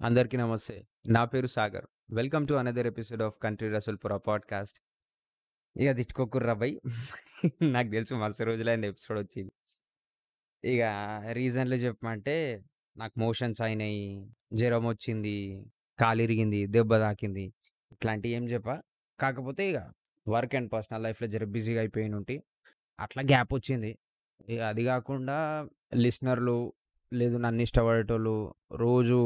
అందరికీ 0.00 0.36
నమస్తే. 0.36 0.74
నా 1.06 1.24
పేరు 1.24 1.46
Sagar. 1.46 1.84
Welcome 2.10 2.48
to 2.48 2.54
another 2.54 2.86
episode 2.86 3.22
of 3.22 3.36
'Country 3.42 3.68
Rasoolpura' 3.68 4.16
podcast. 4.26 4.78
ఇక 5.76 5.90
తిట్టుకోకుర్రా 5.96 6.54
బై 6.54 6.70
నాకు 7.72 7.90
తెలుసు 7.90 8.14
మస్తు 8.14 8.44
రోజులైంది 8.44 8.86
ఎపిసోడ్ 8.86 9.18
వచ్చింది 9.18 9.52
ఇక 10.64 10.82
రీజన్‌లు 11.32 11.74
చెప్పమంటే 11.76 12.36
నాకు 12.96 13.20
మోషన్స్ 13.20 13.62
అయినాయి 13.62 14.02
జ్వరం 14.52 14.86
వచ్చింది 14.86 15.36
కాలిరిగింది, 15.98 16.66
దెబ్బ 16.66 16.96
తాకింది. 16.96 17.46
ఇట్లాంటివి 17.92 18.34
ఏం 18.34 18.44
చెప్ప 18.44 18.68
కాకపోతే 19.18 19.70
ఇక 19.70 19.80
వర్క్ 20.26 20.54
అండ్ 20.54 20.72
పర్సనల్ 20.72 21.02
లైఫ్‌లో 21.02 21.28
జర 21.28 21.44
బిజీగా 21.50 21.80
అయిపోయిన 21.80 22.14
ఉంటే 22.14 22.36
అట్లా 22.98 23.22
గ్యాప్ 23.22 23.54
వచ్చింది. 23.54 23.92
ఇక 24.48 24.60
అది 24.62 24.84
కాకుండా 24.84 25.38
లిసనర్‌లు 25.96 26.56
లేదు 27.12 27.36
నన్ను 27.36 27.62
ఇష్టపడేటోళ్ళు 27.62 28.36
రోజు 28.76 29.18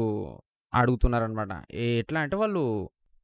అడుగుతున్నారనమాట. 0.73 1.51
ఎ 1.77 1.87
ఎట్లా 1.99 2.19
అంటే 2.21 2.35
వాళ్ళు 2.35 2.63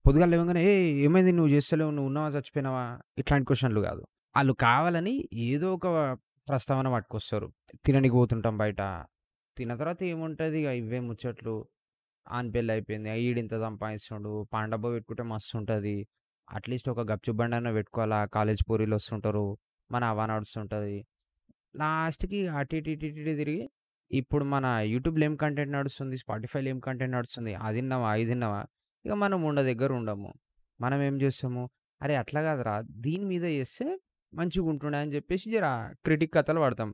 పొద్దుగాల 0.06 0.30
లేవంగానే 0.34 0.62
"ఏయ్! 0.72 0.88
ఏమైంది 1.06 1.32
నువ్వు 1.32 1.52
చేస్తలేవు? 1.54 1.92
నువ్వు 1.92 2.10
ఉన్నావా? 2.10 2.30
చచ్చిపోయినావా?" 2.36 2.86
ఇట్లాంటి 3.18 3.46
క్వెషన్‌లు 3.48 3.82
కాదు. 3.82 4.04
ఆళ్ళు 4.36 4.54
కావాలని 4.64 5.14
ఏదో 5.48 5.68
ఒక 5.78 5.88
ప్రస్తావన 6.48 6.88
పట్టుకొస్తారు. 6.96 7.48
తిననీకి 7.86 8.16
పోతుంటాం 8.16 8.56
బయట. 8.58 8.82
తిన్న 9.58 9.74
తర్వాత 9.76 10.02
ఏముంటది 10.10 10.58
ఇగ 10.62 10.70
ఇవే 10.82 11.00
ముచ్చట్లు. 11.08 11.56
ఆని 12.28 12.50
పెళ్ళి 12.56 12.72
అయిపోయింది. 12.76 13.10
ఈడింత 13.26 13.56
సంపాదిస్తుండు. 13.64 14.34
పాన్ 14.54 14.72
డబ్బా 14.74 14.90
పెట్టుకుంటే 14.96 15.26
మస్తుంటది. 15.32 15.98
అట్‌లీస్ట్ 16.48 16.90
ఒక 16.90 17.04
గప్‌చుప్ 17.12 17.40
బండన్నా 17.42 17.72
పెట్టుకోవాలా. 17.74 18.20
కాలేజ్ 18.36 18.64
పూరీలు 18.70 18.96
వస్తుంటారు. 19.00 19.46
మన 19.90 20.04
హవా 20.06 20.26
నడుస్తుంటది. 20.28 20.98
లాస్ట్‌కి 21.76 22.42
అటు 22.58 22.76
ఇటు, 22.78 22.92
ఇటు 22.96 23.08
ఇటు 23.14 23.36
తిరిగి 23.42 23.66
ఇప్పుడు 24.12 24.46
మన 24.46 24.66
యూట్యూబ్‌లో 24.86 25.26
ఏం 25.26 25.36
కంటెంట్ 25.36 25.74
నడుస్తుంది? 25.74 26.18
స్పాటిఫైలో 26.18 26.70
ఏం 26.70 26.80
కంటెంట్ 26.80 27.16
నడుస్తుంది? 27.16 27.54
అది 27.62 27.80
ఇన్నావా? 27.80 28.16
ఇది 28.16 28.32
ఇన్నావా? 28.32 28.62
ఇక 29.06 29.14
మనం 29.16 29.40
ఉండ 29.44 29.60
దగ్గర 29.62 29.92
ఉండము. 29.94 30.30
మనం 30.80 31.00
ఏం 31.02 31.16
చేస్తాము? 31.22 31.64
అరే! 32.02 32.16
అట్లా 32.16 32.42
కాదురా 32.42 32.76
దీని 32.98 33.26
మీద 33.26 33.46
చేస్తే 33.56 33.86
మంచిగుంటుండే 34.34 34.98
అని 34.98 35.14
చెప్పేసి 35.14 35.52
జర 35.52 35.66
క్రిటిక్ 36.06 36.34
కథలు 36.34 36.60
పడతాం. 36.60 36.90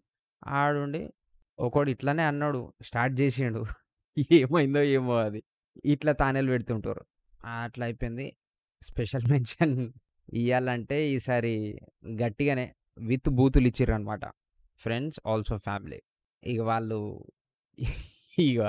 ఆడుండి 0.58 1.02
ఒకడు 1.59 1.89
ఇట్లనే 1.89 2.23
అన్నాడు. 2.23 2.61
స్టార్ట్ 2.81 3.16
చేసిండు. 3.22 3.61
ఏమైందో 4.39 4.81
ఏమో 4.91 5.16
అది. 5.19 5.41
ఇట్లా 5.85 6.11
తానేలు 6.13 6.50
పెడుతుంటారు. 6.52 7.03
అట్లా 7.57 7.85
అయిపోయింది. 7.85 8.28
స్పెషల్ 8.81 9.25
మెన్షన్ 9.31 9.75
ఇయ్యాలంటే 10.33 10.97
ఈసారి 11.09 11.53
గట్టిగానే 12.22 12.66
విత్ 13.03 13.30
బూతులు 13.31 13.67
ఇచ్చిర్రనమాట. 13.67 14.23
Friends 14.80 15.19
also 15.25 15.57
family. 15.57 16.00
ఇక 16.44 16.59
వాళ్ళు 16.64 16.97
ఇగ 18.45 18.59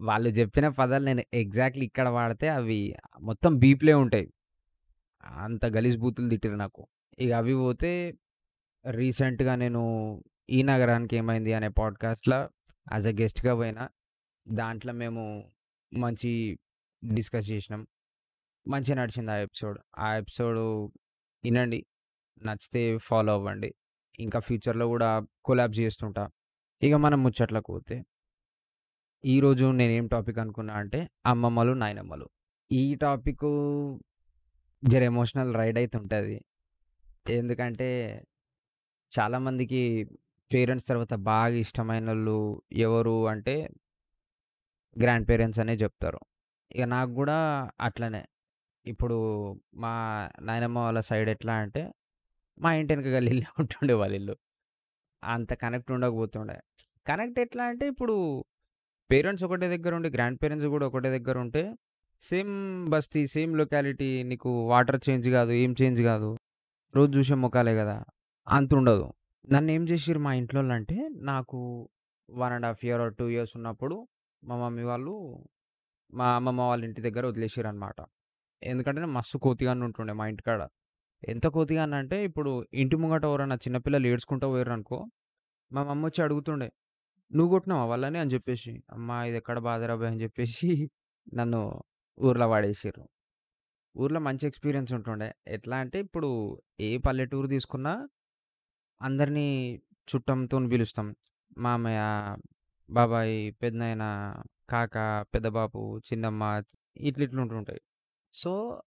వాళ్ళు 0.00 0.30
చెప్పిన 0.38 0.66
పదాలు 0.78 1.04
నేను 1.04 1.22
ఎగ్జాక్ట్‌లీ 1.34 1.84
ఇక్కడ 1.86 2.08
వాడితే 2.10 2.48
అవి 2.50 2.78
మొత్తం 3.22 3.52
బీప్‌లే 3.58 3.94
ఉంటాయి. 4.04 4.26
అంత 5.42 5.64
గలీజ్ 5.76 5.98
బూతులు 5.98 6.28
తిట్టిర్రు 6.30 6.58
నాకు. 6.58 6.82
ఇగ 7.18 7.32
అవి 7.40 7.54
పోతే 7.56 7.92
రీసెంట్‌గా 8.84 9.54
నేను 9.56 9.82
'ఈ 10.48 10.60
నగరానికి 10.64 11.16
ఏమైంది' 11.16 11.54
అనే 11.54 11.70
పాడ్‌కాస్ట్‌ల 11.80 12.34
యాస్ 12.86 13.08
ఎ 13.08 13.14
గెస్ట్‌గా 13.20 13.54
పోయినా. 13.56 13.84
దాంట్లో 14.46 14.94
మేము 15.02 15.24
మంచి 15.92 16.32
డిస్కస్ 17.02 17.48
చేసినాం. 17.50 17.82
మంచిగా 18.66 18.96
నడిచింది 19.02 19.32
ఆ 19.32 19.40
ఎపిసోడ్. 19.46 19.78
ఆ 19.98 20.16
ఎపిసోడ్ 20.16 20.60
ఇనండి. 21.44 21.80
నచ్చితే 22.42 22.82
ఫాలో 23.02 23.32
అవ్వండి. 23.34 23.70
ఇంకా 24.18 24.40
ఫ్యూచర్‌లో 24.40 24.86
కూడా 24.88 25.10
కొలాబ్స్ 25.44 25.80
చేస్తుంటా. 25.80 26.24
ఇక 26.82 26.94
మనం 26.94 27.18
ముచ్చట్లకు 27.24 27.68
పోతే 27.72 27.96
ఈరోజు 29.24 29.66
నేనేం 29.70 30.06
టాపిక్ 30.06 30.38
అనుకున్నా 30.38 30.74
అంటే 30.74 31.00
అమ్మమ్మలు, 31.26 31.72
నాయనమ్మలు. 31.72 32.26
ఈ 32.70 32.94
టాపిక్ 32.94 33.44
జర 34.82 35.02
ఎమోషనల్ 35.02 35.50
రైడ్ 35.54 35.78
అయితుంటది. 35.78 36.36
ఎందుకంటే 37.30 37.88
చాలామందికి 39.10 39.82
పేరెంట్స్ 40.50 40.88
తర్వాత 40.88 41.14
బాగా 41.30 41.56
ఇష్టమైన 41.56 42.06
వాళ్ళు 42.08 42.38
ఎవరు 42.78 43.26
అంటే 43.26 43.56
గ్రాండ్ 44.96 45.28
పేరెంట్స్ 45.28 45.60
అనే 45.60 45.74
చెప్తారు. 45.74 46.20
ఇక 46.72 46.84
నాకు 46.88 47.12
కూడా 47.12 47.38
అట్లనే. 47.80 48.22
ఇప్పుడు 48.86 49.16
మా 49.74 49.92
నాయనమ్మ 50.40 50.78
వాళ్ళ 50.78 51.00
సైడ్ 51.00 51.28
ఎట్లా 51.28 51.54
అంటే 51.56 51.82
మా 52.58 52.70
ఇంటి 52.74 52.92
వెనక 52.94 53.10
గల్లీలో 53.16 53.50
ఉంటుండే 53.62 53.94
వాళ్ళ 53.94 54.14
ఇల్లు. 54.14 54.34
అంత 55.22 55.52
కనెక్ట్ 55.62 55.90
ఉండకపోతుండే. 55.96 56.56
కనెక్ట్ 57.08 57.38
ఎట్లా 57.44 57.64
అంటే 57.70 57.84
ఇప్పుడు 57.92 58.14
పేరెంట్స్ 59.10 59.44
ఒకటే 59.46 59.66
దగ్గర 59.74 59.92
ఉండి, 59.98 60.08
గ్రాండ్ 60.16 60.38
పేరెంట్స్ 60.42 60.68
కూడా 60.74 60.84
ఒకటే 60.90 61.10
దగ్గర 61.16 61.36
ఉంటే 61.44 61.62
సేమ్ 62.22 62.52
బస్తీ, 62.92 63.20
సేమ్ 63.34 63.52
లొకాలిటీ 63.60 64.10
నీకు 64.30 64.50
వాటర్ 64.72 65.00
చేంజ్ 65.06 65.28
కాదు 65.36 65.52
ఏం 65.62 65.72
చేంజ్ 65.80 66.00
కాదు 66.10 66.30
రోజు 66.94 67.10
చూసే 67.18 67.36
మొక్కలే 67.44 67.74
కదా 67.80 67.96
అంత 68.46 68.70
ఉండదు 68.80 69.06
నన్ను 69.52 69.70
ఏం 69.76 69.82
చేసిర్రు 69.90 70.20
మా 70.26 70.32
ఇంట్లోలంటే 70.40 70.96
నాకు 71.30 71.58
one 72.28 72.52
and 72.56 72.66
half 72.68 72.82
year 72.86 73.02
or 73.04 73.14
two 73.20 73.26
years 73.34 73.54
ఉన్నప్పుడు 73.58 73.96
మా 74.42 74.56
మమ్మీ 74.62 74.84
వాళ్ళు 74.90 75.14
మా 76.12 76.26
అమ్మమ్మ 76.38 76.60
వాళ్ళ 76.70 76.82
ఇంటి 76.88 77.00
దగ్గర 77.06 77.24
వదిలేసారు 77.32 77.68
అనమాట 77.72 77.98
ఎందుకంటే 78.62 78.98
నేను 79.02 79.14
మస్తు 79.18 79.38
కోతిగానే 79.44 79.82
ఉంటుండే 79.88 80.14
మా 80.20 80.24
ఇంటికాడ. 80.32 80.62
ఎంత 81.28 81.46
కోతిగాన్ని 81.46 81.96
అంటే 81.96 82.24
ఇప్పుడు 82.24 82.66
ఇంటి 82.74 82.96
ముంగట 82.96 83.24
ఎవరైనా 83.24 83.54
చిన్నపిల్లలు 83.54 84.06
ఏడ్చుకుంటూ 84.06 84.48
పోయారు 84.48 84.72
అనుకో 84.72 85.06
మా 85.72 85.82
మమ్మొచ్చి 85.82 86.24
అడుగుతుండే. 86.24 86.72
"నువ్వు 87.34 87.50
కొట్టినావా 87.50 87.84
వాళ్ళని?" 87.84 88.18
అని 88.18 88.30
చెప్పేసి. 88.30 88.82
అమ్మా 88.92 89.24
ఇది 89.24 89.60
బాధరా 89.60 89.94
బయ్ 89.94 90.08
అని 90.08 90.22
చెప్పేసి 90.22 90.90
నన్ను 91.34 91.82
ఊర్లో 92.20 92.50
పడేసిర్రు. 92.50 93.08
ఊర్లో 93.96 94.20
మంచి 94.20 94.46
ఎక్స్‌పీరియన్స్ 94.46 94.92
ఉంటుండే. 94.92 95.34
ఎట్లా 95.48 95.76
అంటే 95.76 95.98
ఇప్పుడు 96.00 96.60
ఏ 96.80 96.98
పల్లెటూరు 96.98 97.46
తీసుకున్నా 97.46 98.08
అందరినీ 99.02 99.80
చుట్టంతో 100.16 100.58
పిలుస్తాం. 100.58 101.16
మామయ్య, 101.58 102.00
బాబాయ్, 102.90 103.52
పెదనాయన, 103.62 104.34
కాక, 104.70 105.26
పెద్దబాపు 105.34 105.98
చిన్నమ్మ 105.98 106.62
ఇట్లా 106.96 107.24
ఇట్లా 107.24 107.42
ఉంటుంటాయి. 107.42 107.80
సో, 108.32 108.82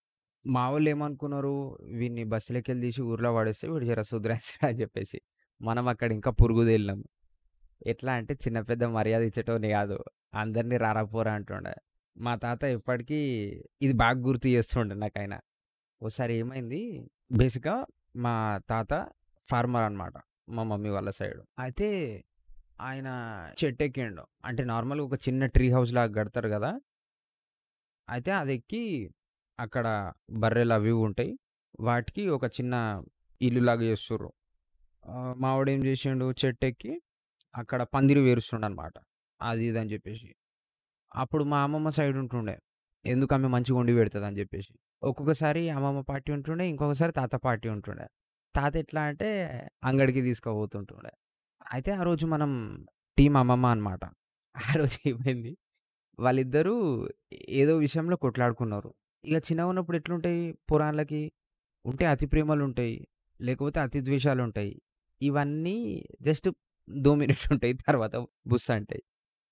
మా 0.45 0.63
వోళ్ళేమనుకున్నారు 0.69 1.53
వీడిని 1.99 2.23
బస్సులోకెళ్ళి 2.25 2.81
తీసి 2.85 3.01
ఊర్లో 3.03 3.29
పడేస్తే 3.35 3.65
వీడు 3.67 3.85
జర 3.85 4.01
సుధరేస్తాడు 4.09 4.65
అని 4.69 4.77
చెప్పేసి. 4.81 5.19
మనం 5.61 5.85
అక్కడ 5.87 6.09
ఇంకా 6.11 6.31
పురుగు 6.41 6.63
తేలినాం. 6.65 6.99
ఎట్లా 7.85 8.11
అంటే 8.13 8.33
చిన్న 8.43 8.59
పెద్ద 8.61 8.83
మర్యాద 8.95 9.23
ఇచ్చేటోడిని 9.23 9.69
కాదు. 9.69 9.97
అందరిని 10.33 10.77
రారా 10.77 11.03
పోరా 11.13 11.33
అంటుండే. 11.33 11.73
మా 12.15 12.33
తాత 12.35 12.63
ఎప్పటికీ 12.77 13.19
ఇది 13.81 13.93
బాగా 13.93 14.19
గుర్తు 14.19 14.47
చేస్తుండే 14.47 14.95
నాకాయన. 14.95 15.35
ఓసారి 16.01 16.33
ఏమైంది 16.35 16.81
బేసిక్‌గా 17.33 17.75
మా 18.15 18.33
తాత 18.69 18.93
ఫార్మర్ 19.43 19.83
అనమాట. 19.83 20.15
మా 20.49 20.63
మమ్మీ 20.63 20.89
వాళ్ళ 20.89 21.09
సైడ్. 21.11 21.41
అయితే 21.59 21.89
ఆయన 22.81 23.07
చెట్టెక్కిండు. 23.59 24.23
అంటే 24.45 24.63
నార్మల్‌గా 24.65 25.05
ఒక 25.05 25.17
చిన్న 25.27 25.45
ట్రీ 25.55 25.67
హౌస్ 25.71 25.91
లాగా 25.93 26.13
కడతారు 26.19 26.49
కదా 26.49 26.71
అయితే 28.07 28.31
అదెక్కి 28.33 28.83
అక్కడ 29.59 30.13
బర్రెలు 30.31 30.73
అవి 30.73 30.91
ఉంటాయి. 30.91 31.39
వాటికి 31.79 32.27
ఒక 32.27 32.45
చిన్న 32.45 33.03
ఇల్లులాగా 33.41 33.81
చేస్తుర్రు. 33.81 34.33
మావాడు 35.37 35.69
ఏం 35.71 35.85
చేసిండు 35.85 36.31
చెట్టెక్కి 36.31 37.01
అక్కడ 37.55 37.83
పందిరి 37.83 38.19
పేరుస్తుండనమాట. 38.19 38.93
అది 39.41 39.65
ఇది 39.65 39.79
అని 39.79 39.93
చెప్పేసి. 39.93 40.35
అప్పుడు 41.15 41.43
మా 41.43 41.63
అమ్మమ్మ 41.63 41.89
సైడ్ 41.89 42.17
ఉంటుండే. 42.17 42.59
ఎందుకు 43.05 43.33
ఆమె 43.33 43.47
మంచిగా 43.47 43.77
వండి 43.77 44.01
అని 44.01 44.39
చెప్పేసి. 44.39 44.73
ఒక్కొక్కసారి 45.03 45.69
అమ్మమ్మ 45.69 46.01
పార్టీ 46.01 46.31
ఉంటుండే. 46.31 46.69
ఇంకొకసారి 46.69 47.11
తాత 47.11 47.35
పార్టీ 47.35 47.69
ఉంటుండే. 47.69 48.07
తాత 48.55 48.75
ఎట్లా 48.75 49.01
అంటే 49.01 49.47
అంగడికి 49.83 50.21
తీసుకుపోతుంటుండే. 50.21 51.11
అయితే 51.73 51.91
ఆ 51.91 52.03
రోజు 52.03 52.25
మనం 52.25 52.85
టీం 53.17 53.37
అమ్మమ్మ 53.37 53.65
అనమాట. 53.65 54.05
ఆ 54.57 54.73
రోజు 54.75 55.09
ఏమైంది 55.09 55.57
వాళ్ళిద్దరూ 56.19 57.09
ఏదో 57.33 57.77
విషయంలో 57.77 58.17
కొట్లాడుకున్నారు. 58.17 58.93
ఇక 59.23 59.37
చిన్నగా 59.47 59.67
ఉన్నప్పుడు 59.67 59.97
ఎట్లుంటాయి 59.97 60.39
పురాణాలకి 60.71 61.21
ఉంటే 61.85 62.05
అతి 62.05 62.25
ప్రేమలు 62.25 62.63
ఉంటాయి 62.63 62.95
లేకపోతే 63.39 63.79
అతి 63.79 63.99
ద్వేషాలుంటాయి. 64.01 64.73
ఇవన్నీ 65.21 65.75
జస్ట్ 66.21 66.47
దో 66.87 67.11
ఉంటాయి. 67.51 67.73
తర్వాత 67.87 68.13
బుస్ 68.47 68.69
అంటాయి. 68.71 69.03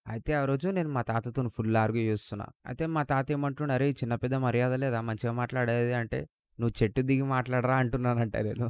అయితే 0.06 0.34
ఆ 0.34 0.46
రోజు 0.46 0.68
నేను 0.70 0.90
మా 0.90 1.02
తాతతోని 1.02 1.50
ఫుల్ 1.50 1.78
ఆర్గ్యూ 1.78 2.04
చేస్తున్నా. 2.04 2.48
అయితే 2.68 2.86
మా 2.88 3.04
తాత 3.04 3.32
ఏమంటుండు, 3.32 3.74
అరే 3.74 3.88
చిన్న 3.92 4.16
పెద్ద 4.16 4.36
మర్యాద 4.38 4.74
లేదా? 4.76 5.02
మంచిగా 5.02 5.34
మాట్లాడేది" 5.34 5.94
అంటే, 5.94 6.20
"నువ్వు 6.60 6.74
చెట్టు 6.80 7.02
దిగి 7.02 7.26
మాట్లాడరా" 7.28 7.76
అంటున్నానంట 7.78 8.36
నేను. 8.50 8.68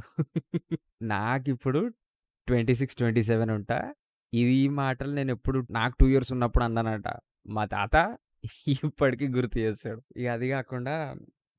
నాకిప్పుడు 1.10 1.80
26, 2.48 2.82
27 3.00 3.52
ఉంటా. 3.52 3.78
ఇది 4.32 4.58
మాటలు 4.74 5.12
నేను 5.14 5.32
ఎప్పుడు 5.32 5.58
నాకు 5.70 5.94
టూ 6.00 6.06
ఇయర్స్ 6.08 6.32
ఉన్నప్పుడు 6.32 6.64
అన్నానంట. 6.64 7.08
మా 7.48 7.64
తాత 7.68 7.96
ఇప్పటికి 8.74 9.26
గుర్తు 9.34 9.56
చేస్తాడు. 9.58 10.00
ఇగ 10.16 10.26
అది 10.32 10.46
కాకుండా 10.52 10.94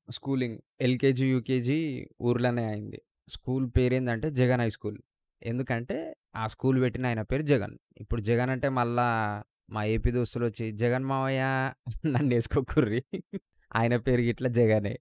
స్కూలింగ్ 0.08 0.56
ఎల్‌కేజీ, 0.80 1.26
యూకేజీ 1.30 1.78
ఊర్లోనే 2.22 2.64
అయింది. 2.70 2.98
స్కూల్ 3.28 3.66
పేరేందంటే 3.76 4.28
జగన్ 4.40 4.62
హై 4.64 4.70
స్కూల్. 4.70 4.98
ఎందుకంటే 5.42 5.96
ఆ 6.36 6.44
స్కూల్ 6.54 6.78
పెట్టిన 6.84 7.04
ఆయన 7.10 7.22
పేరు 7.30 7.44
జగన్. 7.52 7.74
ఇప్పుడు 8.02 8.20
జగన్ 8.28 8.50
అంటే 8.54 8.68
మళ్ళా 8.78 9.06
మా 9.68 9.82
ఏపీ 9.92 10.10
దోస్తులొచ్చి 10.12 10.66
"జగన్ 10.82 11.06
మావయ్య 11.10 11.42
నన్నేసుకోకుర్రి. 12.28 13.00
ఆయన 13.70 13.94
పేరు 14.06 14.22
గిట్ల 14.26 14.48
జగనే. 14.58 14.94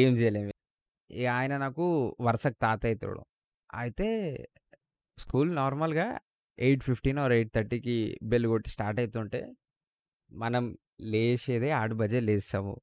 ఏం 0.00 0.12
చేయలేము 0.20 0.52
ఇగ 1.10 1.26
ఆయన 1.38 1.54
నాకు 1.64 1.86
వరుసకు 2.26 2.58
తాత 2.64 2.82
అయితడు. 2.90 3.22
అయితే 3.70 4.08
స్కూల్ 5.18 5.50
నార్మల్‌గా 5.56 6.06
8:15 6.58 6.90
ఆర్ 7.24 7.34
8:30కి 7.34 7.96
బెల్ 8.24 8.46
కొట్టి 8.48 8.70
స్టార్ట్ 8.74 9.00
అయితుంటే, 9.02 9.40
మనం 10.32 10.64
లేసేదే 11.02 11.70
8 11.74 11.94
బజే 12.00 12.20
లేస్తాము. 12.20 12.74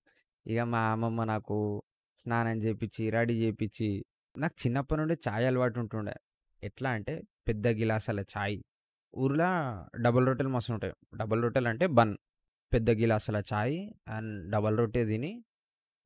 ఇక 0.45 0.59
మా 0.73 0.81
అమ్మమ్మ 0.93 1.23
నాకు 1.31 1.57
స్నానం 2.19 2.57
చేపిచ్చి 2.57 3.03
రెడీ 3.09 3.35
చేపించి 3.41 3.89
నాకు 4.35 4.55
చిన్నప్పటి 4.63 4.99
నుండి 5.01 5.15
చాయ్ 5.25 5.45
అలవాటు 5.45 5.77
ఉంటుండే. 5.79 6.15
ఎట్లా 6.63 6.89
అంటే 6.91 7.13
పెద్ద 7.47 7.67
గిలాసాల 7.79 8.19
చాయ్. 8.33 8.57
ఊర్లో 9.13 9.49
డబుల్ 10.05 10.25
రొట్టెలు 10.29 10.51
మస్తుంటాయి. 10.55 10.93
డబుల్ 11.15 11.39
రొట్టెలంటే 11.45 11.85
బన్. 11.97 12.13
పెద్ద 12.71 12.89
గిలాసాల 12.99 13.37
చాయ్ 13.51 13.77
అండ్ 14.07 14.33
డబల్ 14.51 14.75
రొట్టె 14.81 15.03
తిని 15.05 15.31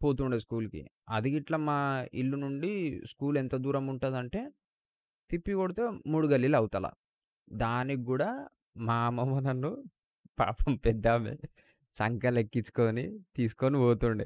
పోతుండే 0.02 0.38
స్కూల్‌కి. 0.40 0.82
అది 1.10 1.30
గిట్ల 1.36 1.56
మా 1.68 1.78
ఇల్లు 2.22 2.38
నుండి 2.38 2.72
స్కూల్ 3.12 3.38
ఎంత 3.38 3.56
దూరం 3.66 3.86
ఉంటదంటే, 3.88 4.42
తిప్పి 5.30 5.54
కొడితే 5.60 5.84
3 6.14 6.28
గల్లీలు 6.34 6.58
అవతల. 6.62 6.88
దానికి 7.62 8.04
గూడా 8.10 8.30
మా 8.82 8.98
అమ్మమ్మ 9.08 9.36
నన్ను 9.50 9.72
పాపం 10.38 10.74
పెద్దామె 10.86 11.34
సంకలెక్కించుకొని 11.94 13.20
తీసుకొని 13.36 13.78
పోతుండే. 13.78 14.26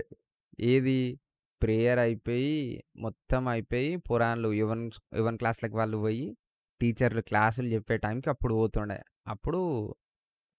ఏది 0.60 1.20
ప్రేయర్ 1.62 2.00
అయిపోయి, 2.00 2.84
మొత్తం 2.96 3.48
అయిపోయి 3.48 3.96
పోరాన్లు 3.96 4.54
యువన్ 4.54 4.92
యువన్ 5.16 5.38
క్లాస్లకు 5.38 5.78
వాళ్ళు 5.78 5.98
పోయి, 5.98 6.38
టీచర్లు 6.82 7.22
క్లాసులు 7.22 7.68
చెప్పే 7.68 7.98
టైంకి 7.98 8.30
అప్పుడు 8.30 8.54
పోతుండే. 8.56 9.02
అప్పుడు 9.28 9.96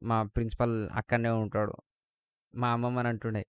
మా 0.02 0.22
ప్రిన్సిపల్ 0.22 0.90
అక్కడనే 0.92 1.28
ఉంటాడు. 1.28 1.74
మా 2.54 2.70
అమ్మమ్మని 2.70 3.08
అంటుండే, 3.08 3.46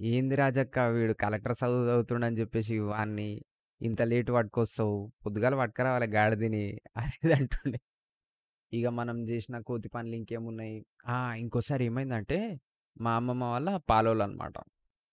"ఏంది 0.00 0.34
రాజక్క 0.34 0.78
వీడు 0.78 1.12
కలెక్టర్ 1.12 1.52
చదువు 1.52 1.84
చదువుతుండని 1.84 2.36
చెప్పేసి 2.36 2.78
వాడిని 2.78 3.42
ఇంత 3.82 4.02
లేట్ 4.02 4.30
పట్టుకొస్తావు. 4.30 5.12
పొద్దుగాల 5.26 5.58
పట్టుకురావాలి 5.58 6.06
గాడిదని" 6.06 6.80
అది 6.96 7.18
ఇది 7.24 7.32
అంటుండే. 7.32 7.78
ఇక 8.72 8.86
మనం 8.86 9.28
చేసిన 9.28 9.60
కోతి 9.60 9.88
పనులు 9.88 10.14
ఇంకేమున్నాయి. 10.14 10.86
ఇంకోసారి 11.36 11.84
ఏమైందంటే, 11.84 12.60
మా 12.98 13.12
అమ్మమ్మ 13.16 13.44
వాళ్ళ 13.52 13.68
పాలోళ్ళనమాట. 13.90 14.56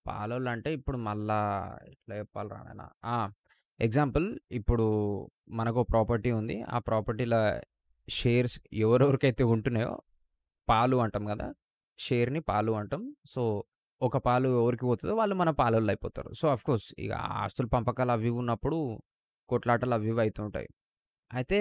పాలోళ్ళంటే 0.05 0.69
ఇప్పుడు 0.73 0.97
మళ్ళా 1.07 1.37
ఎట్లా 1.91 2.15
చెప్పాలిరా 2.15 2.59
నాయనా! 2.63 2.85
ఆ! 3.07 3.15
ఎగ్జాంపుల్ 3.79 4.25
ఇప్పుడు 4.51 4.85
మనకో 5.51 5.81
ప్రాపర్టీ 5.91 6.31
ఉంది. 6.31 6.55
ఆ 6.69 6.79
ప్రాపర్టీ‌ల 6.87 7.35
షేర్స్ 8.07 8.55
ఎవరెవరికైతే 8.77 9.43
ఉంటున్నాయో 9.53 9.93
పాలు 10.67 10.97
అంటాం 11.05 11.23
గదా! 11.31 11.47
షేర్‌ని 11.99 12.41
పాలు 12.49 12.71
అంటాం. 12.73 13.03
సో, 13.25 13.43
ఒక 14.01 14.17
పాలు 14.25 14.49
ఎవరికి 14.61 14.85
పోతదో 14.85 15.13
వాళ్ళు 15.15 15.35
మన 15.35 15.49
పాలోళ్ళయిపోతారు. 15.59 16.31
సో, 16.33 16.45
ఆఫ్‌కోర్స్ 16.49 16.87
ఇగ 16.99 17.11
ఆస్తుల 17.41 17.67
పంపకాలు 17.75 18.11
అవి 18.11 18.27
ఇవి 18.27 18.37
ఉన్నప్పుడు 18.37 18.77
కొట్లాటలు 19.49 19.93
అవి 19.93 20.09
ఇవి 20.09 20.21
అయితుంటాయి. 20.21 20.69
అయితే 21.31 21.59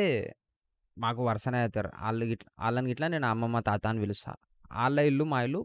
మాకు 0.97 1.21
వరుసనే 1.27 1.59
అయితారు. 1.61 1.91
ఆళ్ళు 2.01 2.25
గిట్ల 2.27 2.49
ఆళ్ళని 2.61 2.89
గిట్ల 2.91 3.07
నేను 3.09 3.27
అమ్మమ్మ, 3.27 3.59
తాత 3.61 3.85
అని 3.87 4.01
పిలుస్తా. 4.01 4.33
ఆళ్ళ 4.79 4.99
ఇల్లు, 5.11 5.25
మా 5.27 5.41
ఇల్లు 5.43 5.61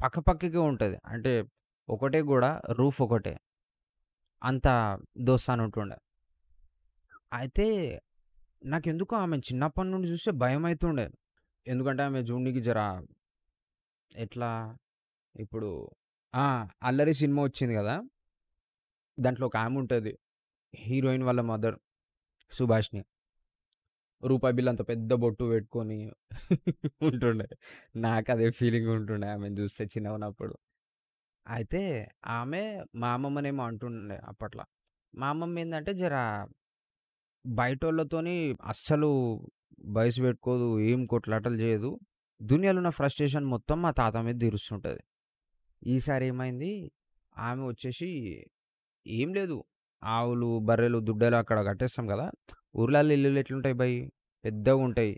పక్కపక్కకే 0.00 0.60
ఉంటుంది 0.68 0.98
అంటే 1.06 1.32
ఒకటే 1.88 2.20
గోడ, 2.22 2.44
రూఫ్ 2.78 3.02
ఒకటే. 3.02 3.34
అంత 4.42 4.66
దోస్తాను 5.18 5.62
ఉంటుండే. 5.64 5.96
అయితే 7.32 7.66
నాకెందుకో 8.62 9.16
ఆమెను 9.16 9.42
చిన్నప్పటి 9.48 9.88
నుండి 9.90 10.06
చూస్తే 10.08 10.30
భయమైతుండే. 10.42 11.06
ఎందుకంటే 11.66 12.02
ఆమె 12.02 12.20
జూడనీకి 12.22 12.60
జర 12.60 12.80
ఎట్లా 14.12 14.50
ఇప్పుడు 15.34 15.68
ఆ! 16.34 16.44
'అల్లరి' 16.82 17.14
సినిమా 17.14 17.42
వచ్చింది 17.42 17.74
కదా 17.74 17.94
దాంట్లో 19.18 19.46
ఒక 19.46 19.56
ఆమె 19.56 19.76
ఉంటుంది 19.78 20.12
హీరోయిన్ 20.74 21.24
వాళ్ళ 21.24 21.40
మదర్ 21.42 21.76
సుభాష్ని 22.52 23.02
రూపాయి 24.22 24.54
బిల్ 24.54 24.68
అంత 24.68 24.88
పెద్ద 24.88 25.12
బొట్టు 25.14 25.44
పెట్టుకొని 25.44 25.98
ఉంటుండే. 27.02 27.48
నాకు 27.96 28.32
అదే 28.32 28.50
ఫీలింగ్ 28.50 28.88
ఉంటుండే 28.88 29.26
ఆమెను 29.28 29.56
చూస్తే 29.60 29.84
చిన్నగున్నప్పుడు. 29.84 30.54
అయితే 31.46 31.82
ఆమె 32.30 32.62
మా 32.94 33.08
అమ్మమ్మనేమో 33.14 33.62
అంటుండే 33.64 34.16
అప్పట్లో 34.24 34.64
మా 35.14 35.28
అమ్మమ్మ 35.28 35.58
ఏంటంటే 35.58 35.94
జర 35.94 36.16
బయటోళ్ళతోని 37.44 38.34
అస్సలు 38.62 39.10
బైస్ 39.88 40.20
పెట్టుకోదు. 40.20 40.80
ఏం 40.80 41.06
కొట్లాటలు 41.06 41.54
చేయదు. 41.54 41.90
దునియాలో 42.40 42.78
ఉన్న 42.78 42.90
ఫ్రస్ట్రేషన్ 42.90 43.46
మొత్తం 43.46 43.82
మా 43.82 43.90
తాత 43.90 44.16
మీద 44.16 44.36
తీరుస్తుంటుంది 44.40 45.02
ఈసారి 45.82 46.26
ఏమైంది, 46.26 46.70
ఆమె 47.36 47.62
వచ్చేసి 47.66 48.08
ఏం 49.06 49.34
లేదు. 49.34 49.56
ఆవులు, 50.02 50.58
బర్రెలు, 50.58 50.98
దుడ్డెలు 50.98 51.36
అక్కడ 51.36 51.58
కట్టేస్తాం 51.66 52.06
కదా 52.06 52.26
ఊర్లలో 52.74 53.12
ఇల్లులు 53.12 53.38
ఎట్లుంటాయి 53.38 53.74
బయ్ 53.74 53.96
పెద్దగుంటాయి. 54.44 55.14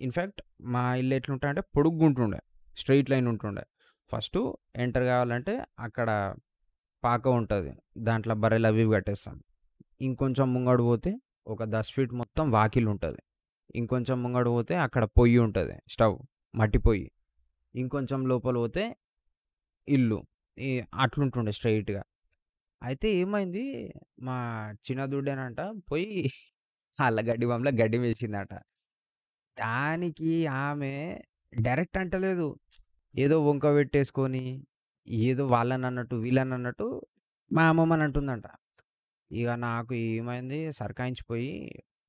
ఇన్ఫ్యాక్ట్ 0.00 0.40
మా 0.66 0.82
ఇల్లు 0.94 1.14
ఎట్లుంటాయంటే 1.14 1.62
పొడుగ్గుంటుండే. 1.76 2.40
స్ట్రెయిట్ 2.76 3.10
లైన్ 3.10 3.28
ఉంటుండే. 3.28 3.64
ఫస్ట్ 4.10 4.38
ఎంటర్ 4.76 5.04
కావాలంటే 5.04 5.54
అక్కడ 5.78 6.08
పాక 7.02 7.24
ఉంటుంది 7.40 7.72
దాంట్లో 8.00 8.34
బర్రెలు 8.34 8.66
అవి 8.66 8.80
ఇవి 8.82 8.92
కట్టేస్తాం. 8.94 9.36
ఇంకొంచెం 10.00 10.46
ముంగడు 10.54 10.82
పోతే 10.82 11.10
ఒక 11.46 11.62
దస్ 11.64 11.90
ఫీట్ 11.92 12.12
మొత్తం 12.12 12.44
వాకిలుంటది. 12.50 13.20
ఇంకొంచెం 13.74 14.16
ముంగడు 14.22 14.50
పోతే 14.50 14.74
అక్కడ 14.76 15.04
పొయ్యి 15.18 15.38
ఉంటుంది 15.38 15.76
స్టవ్ 15.88 16.16
మట్టి 16.54 16.78
పొయ్యి. 16.78 17.06
ఇంకొంచెం 17.74 18.20
లోపల 18.26 18.56
పోతే 18.56 18.84
ఇల్లు. 19.88 20.18
ఈ 20.58 20.70
అట్లుంటుండే 20.94 21.52
స్ట్రెయిట్‌గా. 21.52 22.02
అయితే 22.82 23.08
ఏమైంది 23.14 23.64
మా 24.20 24.36
చిన్న 24.86 25.02
దుడ్డేనంట 25.06 25.60
పోయి 25.90 26.10
ఆళ్ళ 26.98 27.18
గడ్డి 27.28 27.46
వాములో 27.46 27.70
గడ్డి 27.80 27.98
మేసిందట. 27.98 28.52
దానికి 29.56 30.32
ఆమె 30.62 30.92
డైరెక్ట్ 31.58 31.98
అంటలేదు. 31.98 32.48
ఏదో 33.14 33.36
వంక 33.44 33.66
పెట్టేసుకొని, 33.76 34.44
ఏదో 35.26 35.44
వాళ్ళనన్నట్టు, 35.46 36.16
వీళ్ళనన్నట్టు 36.16 36.86
మా 37.50 37.64
అమ్మమ్మని 37.68 38.04
అంటుందంట. 38.04 38.46
ఇగ 39.30 39.48
నాకు 39.66 39.92
ఏమైంది 40.10 40.58
సరకాయించిపోయి 40.72 41.52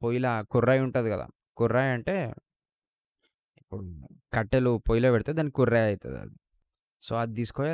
పొయ్యిలా 0.01 0.31
కుర్రాయి 0.53 0.81
ఉంటది 0.87 1.09
గదా! 1.09 1.27
కుర్రాయి 1.57 1.91
అంటే 1.91 2.15
ఇప్పుడు 3.61 3.83
కట్టెలు 4.33 4.71
పొయ్యిలో 4.87 5.09
పెడితే 5.11 5.31
దానికి 5.33 5.55
కుర్రాయి 5.55 5.85
అయితదది. 5.85 6.35
సో, 7.03 7.13
అది 7.15 7.33
తీసుకొని 7.35 7.71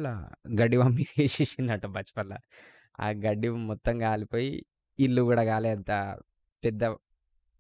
గడ్డి 0.62 0.78
వాము 0.78 0.96
మీద 0.98 1.12
ఏసేసిందట 1.26 1.86
బచపన్ల. 1.96 2.34
ఆ 3.00 3.08
గడ్డి 3.26 3.50
మొత్తం 3.72 3.96
కాలిపోయి 4.00 4.52
ఇల్లు 5.00 5.22
గూడా 5.22 5.44
కాలేంత 5.46 5.92
పెద్ద 6.64 6.84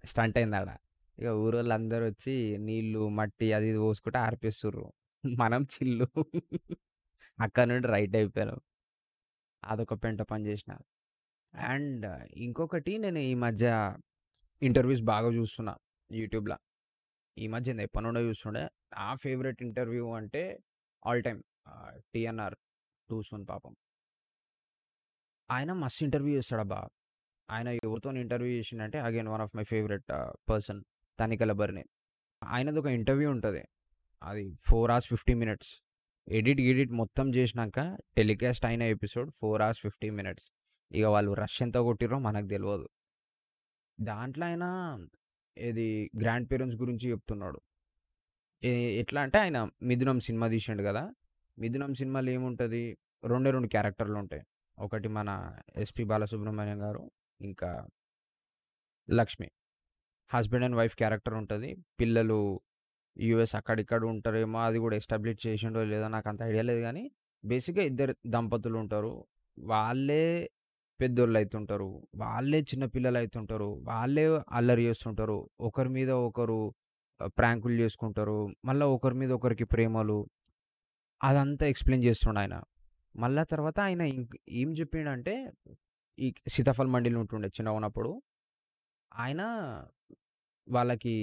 స్టంట్ 0.05 0.37
అయింది 0.37 0.57
ఆడ 0.57 0.69
ఇక 1.17 1.27
ఊరోళ్ళు 1.37 1.73
అందరు 1.73 2.05
ఊరోళ్ళందరొచ్చి 2.05 2.33
నీళ్ళు, 2.65 3.01
మట్టి 3.17 3.47
అది 3.53 3.67
ఇది 3.69 3.79
పోసుకుంటే 3.79 4.19
ఆర్పేస్తుర్రు. 4.19 4.85
మనం 5.41 5.61
చిల్లు. 5.73 6.07
అక్కడి 7.39 7.67
నుండి 7.71 7.87
రైట్ 7.87 8.15
అయిపోయాను. 8.15 8.57
అదొక 9.63 9.93
పెంట 10.03 10.21
పని 10.23 10.43
చేసిన. 10.47 10.71
అండ్ 11.53 12.05
ఇంకొకటి 12.37 12.93
నేను 12.97 13.21
ఈ 13.25 13.33
మధ్య 13.43 13.65
ఇంటర్వ్యూస్ 14.61 15.03
బాగా 15.11 15.29
చూస్తున్నా 15.31 15.73
యూట్యూబ్‌ల. 16.09 16.53
ఈ 17.37 17.47
మధ్య 17.47 17.77
ఎప్పటినుండో 17.79 18.21
చూస్తుండే. 18.21 18.63
నా 18.95 19.07
ఫేవరెట్ 19.23 19.61
ఇంటర్వ్యూ 19.61 20.05
అంటే 20.13 20.43
all 21.03 21.23
time 21.23 21.41
ah, 21.67 21.95
'TNR' 22.11 22.57
too 23.09 23.17
soon 23.23 23.45
పాపం. 23.47 23.73
ఆయన 25.49 25.71
మస్తు 25.81 26.01
ఇంటర్వ్యూ 26.05 26.33
చేస్తాడబ్బా! 26.37 26.79
ఆయన 27.49 27.69
ఎవరితోని 27.79 28.19
interview 28.21 28.51
చేసిండంటే 28.57 28.97
again 28.99 29.29
one 29.29 29.43
of 29.45 29.53
my 29.57 29.65
favourite 29.71 30.05
person 30.49 30.79
Tanikella 31.19 31.51
Bharani 31.53 31.83
ఆయనది 32.41 32.79
ఒక 32.79 32.89
ఇంటర్వ్యూ 32.97 33.27
ఉంటుంది 33.35 33.61
అది 34.21 34.43
ఫోర్ 34.67 34.91
అవర్స్ 34.91 35.07
50 35.11 35.35
మినిట్స్. 35.41 35.71
ఎడిట్, 36.27 36.61
గిడిట్ 36.67 36.93
మొత్తం 37.01 37.27
చేసినాక 37.35 37.79
టెలికాస్ట్ 38.17 38.65
అయిన 38.65 38.83
ఎపిసోడ్ 38.95 39.29
ఫోర్ 39.39 39.61
అవర్స్ 39.61 39.81
50 39.85 40.09
మినిట్స్. 40.19 40.47
ఇక 40.91 41.05
వాళ్ళు 41.13 41.31
రష్ 41.41 41.59
ఎంత 41.61 41.77
కొట్టిర్రో 41.87 42.17
మనకు 42.19 42.47
తెలియదు 42.47 42.87
దాంట్లో 43.99 44.45
ఆయన 44.45 44.65
ఇది 45.61 45.87
గ్రాండ్ 46.21 46.47
పేరెంట్స్ 46.51 46.77
గురించి 46.81 47.05
చెప్తున్నాడు. 47.11 47.59
ఎట్లా 49.01 49.19
అంటే 49.25 49.37
ఆయన 49.39 49.57
'మిథునం' 49.83 50.21
సినిమా 50.27 50.47
తీసిండు 50.53 50.83
కదా 50.83 51.03
'మిథునం' 51.57 51.95
సినిమాలో 52.01 52.29
ఏముంటుంది 52.31 52.81
రెండే 53.23 53.49
2 53.51 53.69
క్యారెక్టర్‌లుంటాయి. 53.73 54.43
ఒకటి 54.77 55.09
మన 55.17 55.29
'ఎస్‌పి 55.75 56.03
బాలసుబ్రహ్మణ్యం' 56.03 56.81
గారు, 56.85 57.03
ఇంకా 57.39 57.69
'Lakshmi'. 59.07 59.49
Husband 60.31 60.65
and 60.67 60.77
wife 60.79 60.95
character 60.95 61.35
ఉంటుంది 61.39 61.69
పిల్లలు 61.99 62.39
యూఎస్ 63.17 63.55
అక్కడిక్కడ 63.59 64.03
ఉంటారేమో 64.13 64.59
అది 64.59 64.77
కూడా 64.79 64.95
ఎస్టాబ్లిష్ 65.01 65.39
చేసిండో 65.45 65.81
లేదో 65.91 66.07
నాకంత 66.15 66.41
ఐడియా 66.49 66.63
లేదు 66.69 66.81
కానీ 66.81 67.03
బేసిక్‌గా 67.43 67.83
ఇద్దరు 67.83 68.13
దంపతులు 68.27 68.77
ఉంటారు 68.83 69.13
వాళ్ళే 69.57 70.23
పెద్దోళ్ళైతుంటారు. 70.99 71.89
వాళ్ళే 72.15 72.59
చిన్న 72.69 72.83
అవుతుంటారు 73.19 73.69
వాళ్ళే 73.87 74.25
అల్లరి 74.57 74.83
చేస్తుంటారు. 74.89 75.37
ఒకరి 75.61 75.91
మీద 75.97 76.11
ఒకరు 76.27 76.59
ప్రాంకులు 77.37 77.75
చేసుకుంటారు 77.81 78.37
మళ్ళీ 78.65 78.85
ఒకరి 78.95 79.15
మీద 79.21 79.31
ఒకరికి 79.37 79.65
ప్రేమలు 79.73 80.17
అదంతా 81.21 81.65
ఎక్స్‌ప్లెయిన్ 81.67 82.05
చేస్తుండాయన. 82.07 82.55
మళ్ళా 83.15 83.43
తర్వాత 83.51 83.77
ఆయన 83.87 84.03
ఏం 84.55 84.69
చెప్పిండంటే 84.79 85.35
ఈ 86.17 86.33
సీతాఫల్ 86.47 86.87
మండీలో 86.87 87.19
ఉంటుండే 87.19 87.47
చిన్నగున్నప్పుడు. 87.47 88.11
ఆయన 89.11 89.41
వాళ్ళకి 90.67 91.15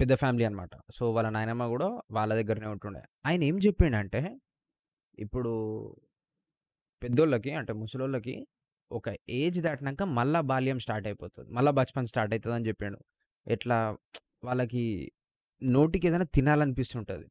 పెద్ద 0.00 0.12
ఫ్యామిలీ 0.14 0.44
అనమాట 0.44 0.74
సో, 0.90 1.12
వాళ్ళ 1.12 1.28
నాయనమ్మ 1.28 1.66
కూడా 1.66 1.88
వాళ్ళ 2.10 2.34
దగ్గరనే 2.34 2.66
ఉంటుండే. 2.66 3.02
ఆయన 3.26 3.42
ఏం 3.44 3.56
చెప్పిండంటే 3.58 4.22
ఇప్పుడు 5.18 5.52
పెద్దోళ్ళకి 7.02 7.50
అంటే 7.50 7.72
ముసలోళ్ళకి 7.72 8.34
ఒక 8.90 9.08
ఏజ్ 9.30 9.62
దాటినాక 9.62 10.02
మళ్ళీ 10.02 10.40
బాల్యం 10.42 10.78
స్టార్ట్ 10.78 11.06
అయిపోతుంది 11.06 11.50
మళ్ళీ 11.50 11.72
బచ్‌పన్ 11.72 12.06
స్టార్ట్ 12.06 12.32
అవుతుంది 12.34 12.56
అని 12.56 12.66
చెప్పాడు 12.68 12.98
ఎట్లా 13.46 13.76
వాళ్ళకి 14.44 14.84
నోటికి 15.62 16.08
ఏదైనా 16.08 16.24
తినాలనిపిస్తుంటుంది 16.34 17.26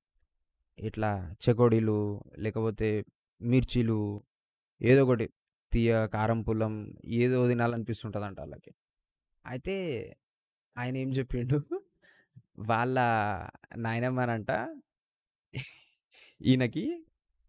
ఇట్లా 0.79 1.09
చెకోడీలు, 1.43 1.97
లేకపోతే 2.37 2.89
మిర్చీలు 3.41 3.99
ఏదో 4.81 5.03
ఒకటి 5.03 5.25
తీయ 5.71 5.91
కారం, 6.13 6.39
పుల్లం 6.43 6.73
ఏదో 7.19 7.39
తినాలనిపిస్తుంటదంట 7.47 8.39
ఆళ్ళకి. 8.39 8.71
అయితే 9.45 9.75
ఆయనేం 10.77 11.09
జెప్పిండు 11.11 11.57
వాళ్ళ 12.69 12.97
నాయనమ్మనంట 13.77 14.51
ఈయనకి 16.41 16.85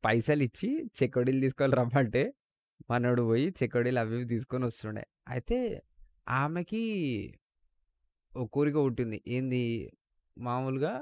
పైసలిచ్చి 0.05 0.69
చెకోడీలు 0.99 1.41
తీసుకొని 1.41 1.75
రమ్మంటే, 1.81 2.23
మనోడు 2.91 3.23
బోయి 3.23 3.47
చెకోడీలు 3.61 4.00
అవి 4.00 4.15
ఇవి 4.17 4.27
తీసుకొనొస్తుండే. 4.33 5.05
అయితే 5.29 5.59
ఆమెకి 6.37 6.83
ఓ 8.33 8.43
కోరిక 8.47 8.77
పుట్టింది. 8.87 9.19
ఏంది 9.29 9.62
మామూలుగా 10.37 10.93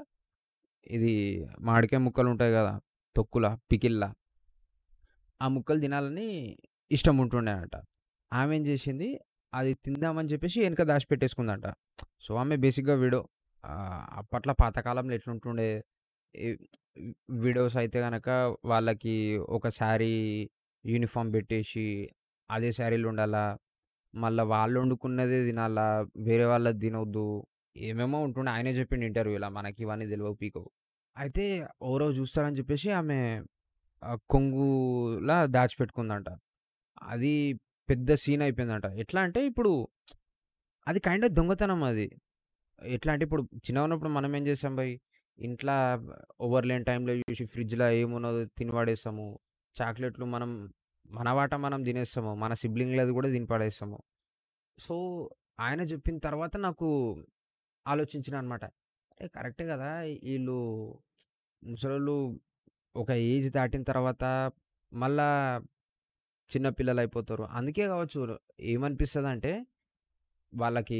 ఇది 0.87 1.13
మామిడికాయ 1.59 2.01
ముక్కలుంటాయి 2.05 2.53
గదా! 2.53 2.73
తొక్కుల, 3.15 3.47
పికిల్‌లా 3.71 4.09
ఆ 5.41 5.47
ముక్కలు 5.55 5.79
తినాలని 5.79 6.29
ఇష్టం 6.91 7.15
ఉంటుండేనంట. 7.23 7.75
ఆమేం 8.31 8.63
జేసింది, 8.63 9.07
అది 9.53 9.71
తిందామని 9.85 10.29
జెప్పేసి 10.29 10.59
ఎనక 10.61 10.81
దాచిపెట్టేసుకుందంట. 10.89 11.65
సో, 12.21 12.31
ఆమె 12.35 12.55
బేసిక్‌గా 12.63 12.95
విడో. 12.95 13.21
ఆహ్, 13.63 14.03
అప్పట్లో 14.19 14.53
పాతకాలంలో 14.61 15.13
ఎట్లుంటుండే, 15.15 15.67
ఈ 16.35 16.47
విడోస్ 17.43 17.77
అయితే 17.77 17.99
గనక 18.01 18.27
వాళ్ళకి 18.65 19.15
ఒక 19.49 19.67
శారీ 19.79 20.13
యూనిఫార్మ్ 20.85 21.31
బెట్టేసి, 21.31 21.87
అదే 22.49 22.71
శారీలు 22.71 23.07
ఉండాలా. 23.11 23.45
మళ్ళా 24.13 24.43
వాళ్ళొండుకున్నదే 24.53 25.39
తినాలా, 25.45 25.87
వేరే 26.27 26.45
వాళ్ళది 26.45 26.79
తినొద్దు. 26.79 27.27
ఏమేమో 27.75 28.19
ఉంటుండే. 28.27 28.51
ఆయనే 28.51 28.71
జెప్పిండు 28.73 29.05
ఇంటర్వ్యూల 29.05 29.47
మనకివన్నీ 29.57 30.05
దెలవవు, 30.07 30.37
పీకవు. 30.41 30.69
అయితే 31.15 31.45
ఓ 31.81 31.93
రోజు 31.97 32.15
జూస్తారని 32.19 32.55
జెప్పేసి 32.55 32.89
ఆమె 32.99 33.19
ఆహ్, 34.03 34.19
కొంగులా 34.31 35.37
దాచిపెట్టుకుందంట. 35.55 36.29
అది 37.01 37.33
పెద్ద 37.89 38.13
సీన్ 38.15 38.41
అయిపోయిందంట. 38.41 38.85
ఎట్లా 38.95 39.21
అంటే 39.21 39.45
ఇప్పుడు 39.45 39.71
అది 40.87 40.99
కైండ్ 40.99 41.25
ఆఫ్ 41.25 41.33
దొంగతనం 41.33 41.83
అది. 41.83 42.07
ఎట్లా 42.81 43.13
అంటే 43.13 43.23
ఇప్పుడు 43.25 43.43
చిన్న 43.57 43.79
ఉన్నప్పుడు 43.79 44.09
మనం 44.09 44.35
ఏం 44.35 44.47
చేసాం 44.47 44.75
భయ్ 44.75 44.93
ఇంట్లో 45.39 45.75
ఓవర్ 46.39 46.65
లేని 46.65 46.83
టైంలో 46.83 47.13
చూసి 47.21 47.45
ఫ్రిడ్జ్లో 47.45 47.89
ఏమున్నదో 47.99 48.45
తినిపడేస్తాము 48.57 49.25
చాక్లెట్‌లు 49.75 50.25
మనం 50.25 50.51
మన 51.09 51.29
వాట 51.31 51.53
మనం 51.55 51.83
తినేస్తాము. 51.83 52.35
మన 52.35 52.53
సిబ్లింగ్‌లది 52.53 53.11
కూడా 53.11 53.29
తినిపడేస్తాము 53.29 53.97
సో, 54.77 54.95
ఆయన 55.59 55.81
చెప్పిన 55.83 56.17
తర్వాత 56.19 56.57
నాకు 56.57 56.87
ఆలోచించిన 57.85 58.35
అనమాట 58.37 58.65
కరెక్టే 59.35 59.65
కదా 59.67 59.89
వీళ్ళు 60.23 60.57
ముసలోళ్ళు 61.63 62.15
ఒక 62.95 63.11
ఏజ్ 63.29 63.51
దాటిన 63.51 63.83
తర్వాత 63.83 64.23
మళ్ళా 64.91 65.27
చిన్న 66.49 66.67
పిల్లలయిపోతారు. 66.77 67.43
అందుకే 67.57 67.85
కావచ్చు 67.87 68.19
ఏమనిపిస్తుంది 68.73 69.29
అంటే 69.33 69.53
వాళ్ళకి 70.53 70.99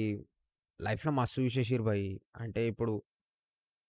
లైఫ్‌లో 0.80 1.12
మస్తు 1.12 1.40
చూసేసిర్రు 1.46 1.86
భయ్. 1.90 2.06
అంటే 2.36 2.62
ఇప్పుడు 2.72 2.94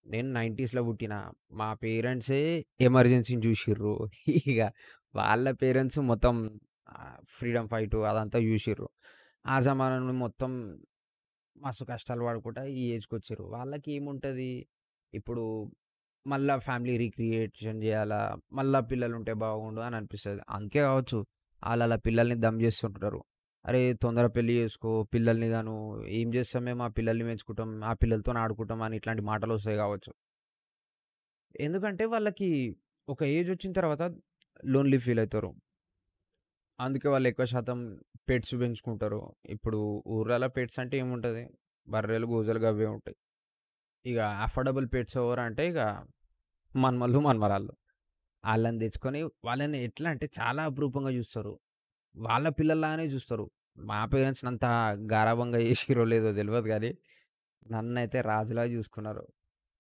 నేను 0.07 0.29
90స్‌లో 0.33 0.83
పుట్టిన. 0.89 1.15
మా 1.53 1.69
పేరెంట్సే 1.83 2.41
ఎమర్జెన్సీని 2.81 3.43
చూసిర్రు 3.49 3.95
ఇక 4.53 4.61
వాళ్ళ 5.15 5.47
పేరెంట్స్ 5.63 5.99
మొత్తం 6.11 6.35
ఫ్రీడమ్ 7.35 7.69
ఫైటు 7.69 7.99
అదంతా 8.11 8.39
చూసిర్రు 8.47 8.89
ఆ 9.45 9.57
జమానాలో 9.67 10.15
మొత్తం 10.25 10.53
మస్తు 11.57 11.85
కష్టాలు 11.85 12.23
పడుకుంటా 12.29 12.63
ఈ 12.75 12.85
ఏజ్కి 12.95 13.15
వచ్చిండ్రు 13.17 13.47
వాళ్ళకి 13.55 13.91
ఏముంటుంది 13.97 14.51
ఇప్పుడు 15.13 15.45
మళ్ళా 16.27 16.55
ఫ్యామిలీ 16.67 16.95
రీక్రియేషన్ 17.03 17.79
చేయాలా 17.85 18.21
మళ్ళీ 18.53 18.81
పిల్లలు 18.91 19.15
ఉంటే 19.21 19.35
బాగుండు 19.45 19.81
అని 19.87 19.97
అనిపిస్తుంది 19.97 20.43
అందుకే 20.49 20.83
కావచ్చు 20.89 21.19
వాళ్ళ 21.63 21.95
పిల్లల్ని 22.07 22.37
దమ్ 22.45 22.59
చేస్తుంటారు 22.65 23.21
అరే! 23.65 23.81
తొందర 24.03 24.27
పెళ్ళి 24.37 24.53
చేసుకో 24.59 24.91
పిల్లల్ని 25.13 25.49
గాను 25.49 25.75
ఏం 26.19 26.29
చేస్తాం 26.35 26.63
మేము 26.65 26.83
ఆ 26.83 26.91
పిల్లల్ని 26.99 27.25
పెంచుకుంటాం, 27.29 27.71
ఆ 27.85 27.93
పిల్లలతోని 27.95 28.39
ఆడుకుంటాం 28.45 28.81
అని 28.87 28.97
ఇట్లాంటి 29.01 29.23
మాటలు 29.31 29.53
వస్తాయి 29.57 29.79
కావచ్చు 29.83 30.13
ఎందుకంటే 31.61 32.05
వాళ్ళకి 32.13 32.49
ఒక 33.09 33.21
ఏజ్ 33.35 33.51
వచ్చిన 33.51 33.73
తర్వాత 33.79 34.03
లోన్‌లీ 34.67 34.99
ఫీల్ 34.99 35.21
అవుతారు 35.21 35.51
అందుకే 36.79 37.09
వాళ్ళు 37.09 37.29
ఎక్కువ 37.31 37.47
శాతం 37.47 37.79
పెట్స్ 38.29 38.55
పెంచుకుంటారు. 38.61 39.21
ఇప్పుడు 39.55 39.79
ఊర్లలో 40.17 40.49
పెట్స్ 40.57 40.79
అంటే 40.83 40.97
ఏముంటుంది 40.99 41.43
బర్రెలు, 41.89 42.27
గోజలు 42.33 42.61
అవే 42.67 42.89
ఉంటాయి. 42.95 43.17
ఇక 44.05 44.19
అఫోర్డబుల్ 44.47 44.87
పెట్స్ 44.95 45.17
ఎవరు 45.23 45.43
అంటే 45.49 45.65
ఇక 45.69 45.81
మన్మల్లు 46.75 47.21
మన్మరాళ్ళు 47.21 47.73
వాళ్ళని 48.45 48.79
తెచ్చుకొని 48.85 49.21
వాళ్ళని 49.49 49.79
ఎట్లా 49.89 50.09
అంటే 50.15 50.27
చాలా 50.39 50.63
అపురూపంగా 50.71 51.13
చూస్తారు 51.19 51.55
వాళ్ళ 52.15 52.47
పిల్లల్లానే 52.59 53.07
చూస్తారు 53.15 53.47
మా 53.79 53.99
పేరెంట్స్‌ని 54.13 54.49
అంత 54.53 54.67
గారాబంగా 55.13 55.59
చేసిరో 55.67 56.05
లేదో 56.13 56.31
తెలియదు 56.41 56.69
కానీ 56.73 56.91
నన్ను 57.67 57.99
అయితే 58.03 58.19
రాజులా 58.31 58.65
చూసుకున్నారు 58.75 59.25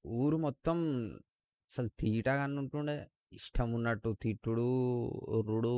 ఊరు 0.05 0.37
మొత్తం 0.47 0.79
అసలు 1.71 1.89
తీటగానే 2.03 2.57
ఉంటుండే. 2.65 2.97
ఇష్టం 3.33 3.69
ఉన్నట్టు 3.79 4.11
తిట్టుడు, 4.25 4.69
ఉర్రుడు 5.37 5.75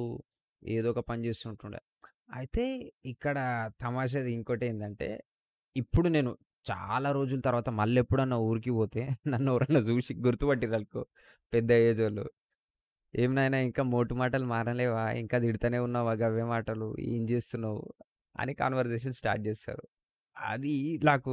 ఏదో 0.63 0.89
ఒక 0.95 1.01
పని 1.11 1.23
చేస్తుంటుండే 1.29 1.81
అయితే 2.39 2.65
ఇక్కడ 3.13 3.37
తమాషాది 3.85 4.31
ఏంటంటే 4.71 5.09
ఇప్పుడు 5.77 6.09
నేను 6.17 6.33
చాలా 6.67 7.09
రోజుల 7.19 7.41
తర్వాత 7.49 7.69
మళ్ళీ 7.81 7.99
ఎప్పుడన్నా 8.05 8.37
ఊరికి 8.49 8.73
పోతే 8.81 9.03
నన్ను 9.33 9.49
ఎవరన్నా 9.53 9.81
చూసి 9.81 9.91
జూసి 9.91 10.15
గుర్తుపట్టిర్రనుకో 10.27 11.03
పెద్ద 11.53 11.71
ఏజోళ్ళు. 11.89 12.25
"ఏం 13.15 13.31
నాయనా 13.35 13.59
ఇంకా 13.67 13.83
మోటు 13.89 14.15
మాటలు 14.15 14.47
మారలేవా 14.47 15.05
ఇంకా 15.23 15.37
తిడుతూనే 15.39 15.79
ఉన్నావా 15.87 16.13
గవ్వే 16.23 16.45
మాటలు? 16.53 16.89
ఏం 17.09 17.23
చేస్తున్నావు 17.33 17.83
అని 18.35 18.53
కాన్వర్జేషన్ 18.55 19.17
స్టార్ట్ 19.21 19.43
చేస్తారు 19.49 19.85
అది 20.37 20.75
నాకు 21.05 21.33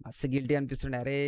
మస్తు 0.00 0.26
గిల్టీ 0.34 0.54
అనిపిస్తుండే. 0.56 0.98
అరే! 0.98 1.18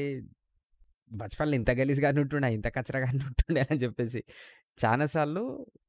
బచ్‌పన్‌లో 1.11 1.55
ఇంత 1.61 1.71
గలీజ్ 1.81 2.01
కానీ 2.01 2.19
ఉంటుండే 2.21 2.49
ఇంత 2.57 2.69
కచ్చరగానే 2.77 3.23
ఉంటుండే 3.31 3.63
అని 3.69 3.81
చెప్పేసి 3.85 4.21
చాలాసార్లు 4.79 5.43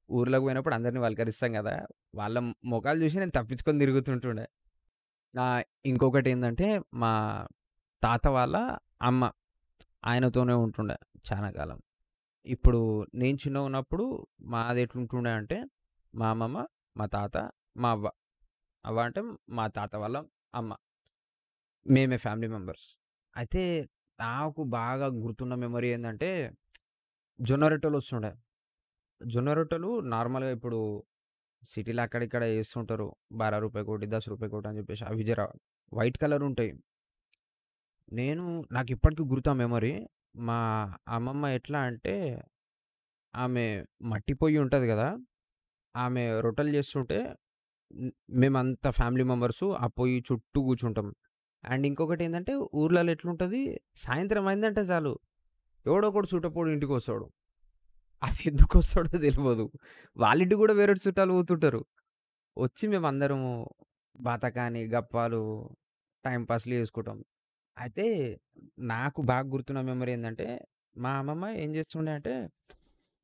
ఊర్లోకి 0.10 0.46
పోయినప్పుడు 0.48 0.76
అందరిని 0.78 1.02
వలకరిస్తాం 1.06 1.52
కదా 1.60 1.76
వాళ్ళ 2.16 2.36
ముఖాలు 2.66 3.00
చూసి 3.04 3.18
నేను 3.20 3.34
తప్పించుకొని 3.40 3.80
తిరుగుతుంటుండే. 3.80 4.46
ఇంకొకటి 5.86 6.30
ఏంటంటే 6.32 6.68
మా 6.96 7.12
తాత 8.04 8.26
వాళ్ళ 8.30 8.56
అమ్మ. 9.02 9.24
ఆయనతోనే 10.04 10.56
ఉంటుండే 10.66 10.98
చాలా 11.26 11.50
కాలం. 11.52 11.80
ఇప్పుడు 12.46 12.80
నేను 13.16 13.38
చిన్నగా 13.38 13.64
ఉన్నప్పుడు 13.64 14.06
మాది 14.46 14.82
ఎట్లుంటుండే 14.82 15.32
అంటే, 15.32 15.58
మా 16.14 16.30
అమ్మమ్మ, 16.30 16.58
మా 16.98 17.06
తాత, 17.06 17.36
మా 17.78 17.92
అవ్వ. 17.92 18.08
అవ్వ 18.86 19.00
అంటే 19.00 19.22
మా 19.50 19.68
తాత 19.68 19.96
వాళ్ళ 19.96 20.18
అమ్మ. 20.56 20.72
మేమే 21.86 22.18
ఫ్యామిలీ 22.18 22.48
మెంబర్స్. 22.48 22.88
అయితే 23.36 23.64
నాకు 24.20 24.64
బాగా 24.72 25.08
గుర్తున్న 25.24 25.56
మెమరీ 25.56 25.88
ఏందంటే, 25.88 26.30
జొన్న 27.40 27.68
రొట్టెలొస్తుండే. 27.68 28.32
జొన్న 29.22 29.54
రొట్టెలు 29.54 30.00
నార్మల్‌గా 30.08 30.52
ఇప్పుడు 30.52 30.80
సిటీలో 31.64 32.02
అక్కడ 32.02 32.24
ఇక్కడ 32.24 32.44
రూపాయి 33.64 33.86
రూ. 33.86 33.96
12 33.96 34.28
రూ. 34.28 34.36
10 34.38 34.68
అని 34.68 34.78
చెప్పేసి 34.78 35.04
అవి 35.04 35.24
జర 35.24 35.42
వైట్ 35.92 36.18
కలర్ 36.18 36.44
ఉంటాయి. 36.44 36.72
నేను 38.12 38.44
నాకిప్పటికి 38.72 39.24
గుర్తు 39.24 39.50
ఆ 39.50 39.54
మెమరీ. 39.54 39.94
మా 40.36 40.58
అమ్మమ్మ 41.08 41.46
ఎట్లా 41.50 41.80
అంటే, 41.82 42.14
ఆమె 43.34 43.66
మట్టి 44.04 44.34
పొయ్యి 44.34 44.60
ఉంటది 44.60 44.88
గదా! 44.88 45.10
ఆమె 45.96 46.24
రొట్టెలు 46.42 46.70
చేస్తుంటే 46.70 47.20
హ్మ్, 47.94 48.12
మేమంతా 48.36 48.92
ఫ్యామిలీ 48.92 49.24
మెంబర్సు 49.24 49.68
ఆ 49.78 49.88
పొయ్యి 49.98 50.24
చుట్టూ 50.30 50.62
కూర్చుంటాం. 50.62 51.08
అండ్ 51.64 51.86
ఇంకొకటేందంటే 51.88 52.54
ఊర్లలో 52.76 53.12
ఎట్లుంటది, 53.12 53.62
సాయంత్రం 53.98 54.48
అయిందంటే 54.48 54.84
చాలు 54.84 55.14
ఎవడో 55.86 56.08
ఒకడు 56.10 56.28
ఇంటికి 56.36 56.72
ఇంటికొస్తాడు. 56.74 57.26
అది 58.22 58.44
ఎందుకొస్తాడో 58.52 59.18
తెలవదు. 59.26 59.66
వాళ్ళ 60.18 60.40
ఇంటికి 60.42 60.60
గూడా 60.62 60.74
వేరే 60.74 60.94
చుట్టాలు 61.06 61.34
పోతుంటారు. 61.34 61.82
వచ్చి 62.58 62.86
మేమందరము 62.88 63.52
బాతకాని, 64.20 64.84
గప్పాలు, 64.90 65.42
టైమ్ 66.26 66.46
పాస్‌లు 66.50 66.76
చేసుకుంటాం. 66.76 67.20
అయితే 67.78 68.06
నాకు 68.88 69.22
బాగా 69.22 69.48
గుర్తున్న 69.50 69.82
మెమరీ 69.82 70.12
ఏందంటే, 70.12 70.48
మా 70.96 71.12
అమ్మమ్మ 71.18 71.46
ఏం 71.56 71.76
చేస్తుండే 71.76 72.12
అంటే, 72.12 72.34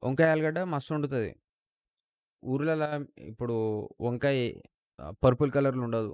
వంకాయ 0.03 0.31
ఆలుగడ్డ 0.31 0.59
మస్తొండుతది. 0.71 1.31
ఊర్లలో 2.43 2.87
ఇప్పుడు 3.23 3.55
వంకాయ 4.01 4.37
ఆహ్, 4.99 5.13
పర్పుల్ 5.23 5.51
కలర్‌లో 5.51 5.83
ఉండదు. 5.83 6.11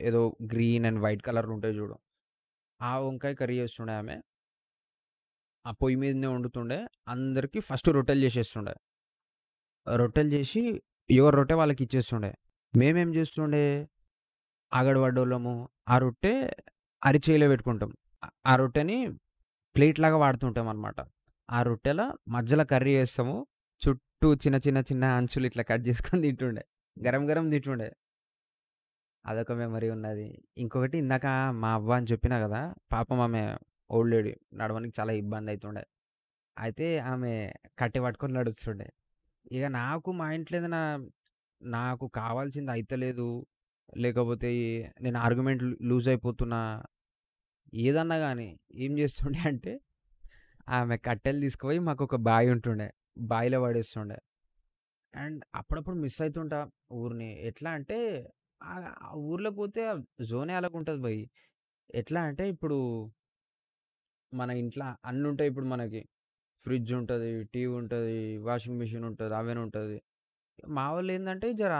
ఏదో 0.00 0.20
గ్రీన్ 0.52 0.86
అండ్ 0.86 1.00
వైట్ 1.00 1.22
కలర్‌లో 1.22 1.54
ఉంటాయి 1.54 1.74
చూడు. 1.74 1.96
ఆ 2.80 2.98
వంకాయ 2.98 3.34
కర్రీ 3.34 3.56
చేస్తుండే 3.58 3.92
ఆమె. 3.94 4.16
ఆ 5.64 5.70
పొయ్యి 5.72 5.96
మీదనే 5.96 6.26
వండుతుండే. 6.26 6.78
అందరికి 7.08 7.60
ఫస్ట్ 7.60 7.88
రొట్టెలు 7.88 8.20
చేసేస్తుండే. 8.20 8.74
రొట్టెలు 9.86 10.28
చేసి 10.34 10.60
ఎవరి 11.10 11.36
రొట్టె 11.36 11.54
వాళ్ళకిచ్చేస్తుండే. 11.54 12.30
మేమేం 12.74 13.14
చేస్తుండే, 13.14 13.64
ఆగడ 14.72 14.96
పడ్డోళ్ళము 14.98 15.54
ఆ 15.88 15.98
రొట్టె 15.98 16.34
అరిచేయిలో 17.04 17.46
పెట్టుకుంటాం. 17.48 17.90
ఆ 18.22 18.28
ఆ 18.46 18.56
రొట్టెని 18.56 18.96
ప్లేట్‌లాగా 19.76 20.16
వాడుతుంటామనమాట. 20.16 20.98
ఆ 21.48 21.58
రొట్టెల 21.62 22.00
మధ్యలో 22.28 22.64
కర్రీ 22.64 22.94
వేస్తాము 22.96 23.36
చుట్టూ 23.82 24.28
చిన్న, 24.44 24.56
చిన్న, 24.66 24.78
చిన్న 24.90 25.04
అంచులు 25.18 25.46
ఇట్లా 25.46 25.64
కట్ 25.70 25.84
చేసుకొని 25.88 26.22
తింటుండే. 26.26 26.62
గరం 26.96 27.22
గరం 27.30 27.46
తింటుండే. 27.50 27.88
అదొక 29.24 29.52
మెమరీ 29.60 29.88
ఉన్నది. 29.90 30.26
ఇంకొకటి 30.58 30.96
ఇందాక 30.98 31.26
మా 31.62 31.70
అవ్వ 31.74 31.90
అని 31.92 32.08
చెప్పినా 32.12 32.36
కదా 32.40 32.60
పాపం 32.92 33.20
ఆమె 33.20 33.42
ఓల్డ్ 33.90 34.12
లేడీ. 34.14 34.32
నడవడానికి 34.54 34.94
చాలా 35.00 35.12
ఇబ్బంది 35.14 35.50
అవుతుండే 35.50 35.84
అయితే 36.56 36.86
ఆమె 37.12 37.32
కట్టె 37.78 38.00
పట్టుకొని 38.00 38.34
నడుస్తుండే. 38.34 38.88
ఇక 39.52 39.64
నాకు 39.78 40.10
మా 40.12 40.26
ఇంట్లో 40.32 40.56
ఏదైనా 40.58 40.82
నాకు 41.60 42.06
కావాల్సింది 42.18 42.70
అయితలేదు, 42.70 43.28
లేకపోతే 43.96 44.50
నేను 45.00 45.18
ఆర్గ్యుమెంట్ 45.18 45.62
లూజ్ 45.82 46.08
అయిపోతున్నా, 46.08 46.60
ఏదన్నా 47.74 48.18
కానీ 48.18 48.58
ఏం 48.74 48.98
చేస్తుండే 48.98 49.38
అంటే, 49.48 49.80
ఆమె 50.68 50.96
కట్టెలు 50.96 51.40
తీసుకుపోయి 51.40 51.78
మాకొక 51.78 52.16
బావి 52.16 52.50
ఉంటుండే. 52.50 52.94
బావిలో 53.18 53.60
పడేస్తుండే. 53.60 54.18
అండ్ 55.14 55.44
అప్పుడప్పుడు 55.54 55.96
మిస్ 55.96 56.22
అయితుంటా 56.22 56.68
ఊరిని. 56.92 57.40
ఎట్లా 57.40 57.70
అంటే 57.70 58.28
ఆహ్, 58.60 58.94
ఆ 59.02 59.14
ఊర్లో 59.14 59.50
పోతే 59.50 59.82
జోనే 60.20 60.54
అలాగుంటది 60.54 60.98
భయ్. 60.98 61.26
ఎట్లా 61.94 62.20
అంటే 62.20 62.48
ఇప్పుడు 62.48 62.76
మన 64.32 64.50
ఇంట్ల 64.50 64.96
అన్నుంటాయి 65.04 65.48
ఇప్పుడు 65.48 65.66
మనకి. 65.66 66.08
ఫ్రిడ్జ్ 66.62 66.94
ఉంటది, 66.94 67.44
టీవీ 67.44 67.66
ఉంటది, 67.66 68.38
వాషింగ్ 68.38 68.78
మిషన్ 68.78 69.04
ఉంటది, 69.04 69.34
అవెన్ 69.34 69.58
ఉంటది. 69.58 70.02
మా 70.68 70.90
వోళ్ళేందంటే 70.90 71.52
జర 71.52 71.74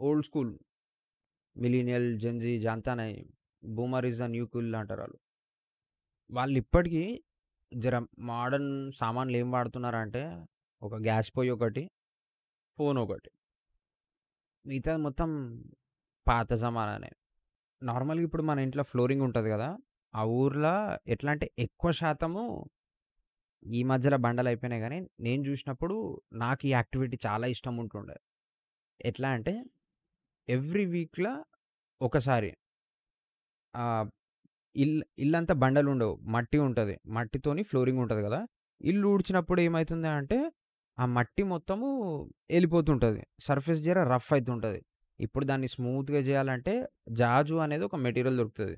old 0.00 0.26
school. 0.26 0.58
Millennial, 1.56 2.18
Gen Z 2.18 2.58
జాన్తా 2.58 2.94
boomer 3.66 4.06
is 4.06 4.18
the 4.18 4.26
new 4.26 4.44
cool 4.46 4.68
వాళ్ళు 4.74 5.18
వాళ్ళిప్పటికి 6.30 7.04
జర 7.72 7.96
మోడర్న్ 8.28 8.70
సామాన్లు 8.92 9.36
ఏమి 9.36 9.50
వాడుతున్నారు 9.50 9.96
వాడుతున్నారంటే, 9.96 10.22
ఒక 10.82 10.94
గ్యాస్ 11.02 11.28
పొయ్యి 11.36 11.52
ఒకటి 11.52 11.82
ఫోన్ 12.78 12.98
ఒకటి 12.98 13.30
మిగతాది 14.64 15.00
మొత్తం 15.02 15.30
పాత 16.26 16.52
జమానానే. 16.54 17.10
నార్మల్‌గా 17.82 18.24
ఇప్పుడు 18.24 18.42
మన 18.42 18.58
ఇంట్లో 18.58 18.82
ఫ్లోరింగ్ 18.82 19.22
ఉంటది 19.22 19.48
గదా! 19.48 19.68
ఆ 20.14 20.22
ఊర్లో 20.36 20.74
ఎట్లా 21.06 21.30
అంటే 21.32 21.46
ఎక్కువ 21.58 21.90
శాతము 21.92 22.44
ఈ 23.62 23.82
మధ్యలో 23.82 24.18
బండలయిపోయినాయి 24.18 24.82
గానీ, 24.82 24.98
నేను 25.20 25.42
చూసినప్పుడు 25.42 25.96
నాకు 26.34 26.66
ఈ 26.66 26.72
యాక్టివిటీ 26.72 27.18
చాలా 27.26 27.46
ఇష్టం 27.46 27.76
ఉంటుండే. 27.76 28.16
ఎట్లా 29.00 29.28
అంటే 29.28 29.54
ఎవ్రీ 30.48 30.84
వీక్‌ల 30.86 31.28
ఒకసారి 32.00 32.50
ఆహ్, 33.76 34.06
ఇల్ 34.76 34.94
ఇల్లంతా 35.18 35.54
బండలుండవు. 35.62 36.14
మట్టి 36.28 36.58
ఉంటది. 36.66 36.94
మట్టితోని 37.10 37.62
ఫ్లోరింగ్ 37.70 38.00
ఉంటది 38.04 38.22
గదా! 38.22 38.40
ఇల్లు 38.80 39.06
ఊడ్చినప్పుడు 39.14 39.60
ఏమైతుంది 39.62 40.08
అంటే, 40.14 40.38
ఆ 40.98 41.06
మట్టి 41.14 41.44
మొత్తము 41.52 41.88
ఎళ్ళిపోతుంటది. 42.50 43.22
సర్ఫేస్ 43.40 43.82
జర 43.82 44.00
రఫ్ 44.12 44.30
అయితుంటది. 44.32 44.80
ఇప్పుడు 45.18 45.44
దాన్ని 45.46 45.68
స్మూత్‌గా 45.74 46.20
జేయాలంటే 46.22 46.74
జాజు 47.16 47.56
అనేది 47.64 47.84
ఒక 47.84 47.96
మెటీరియల్ 48.06 48.38
దొరుకుతది. 48.40 48.76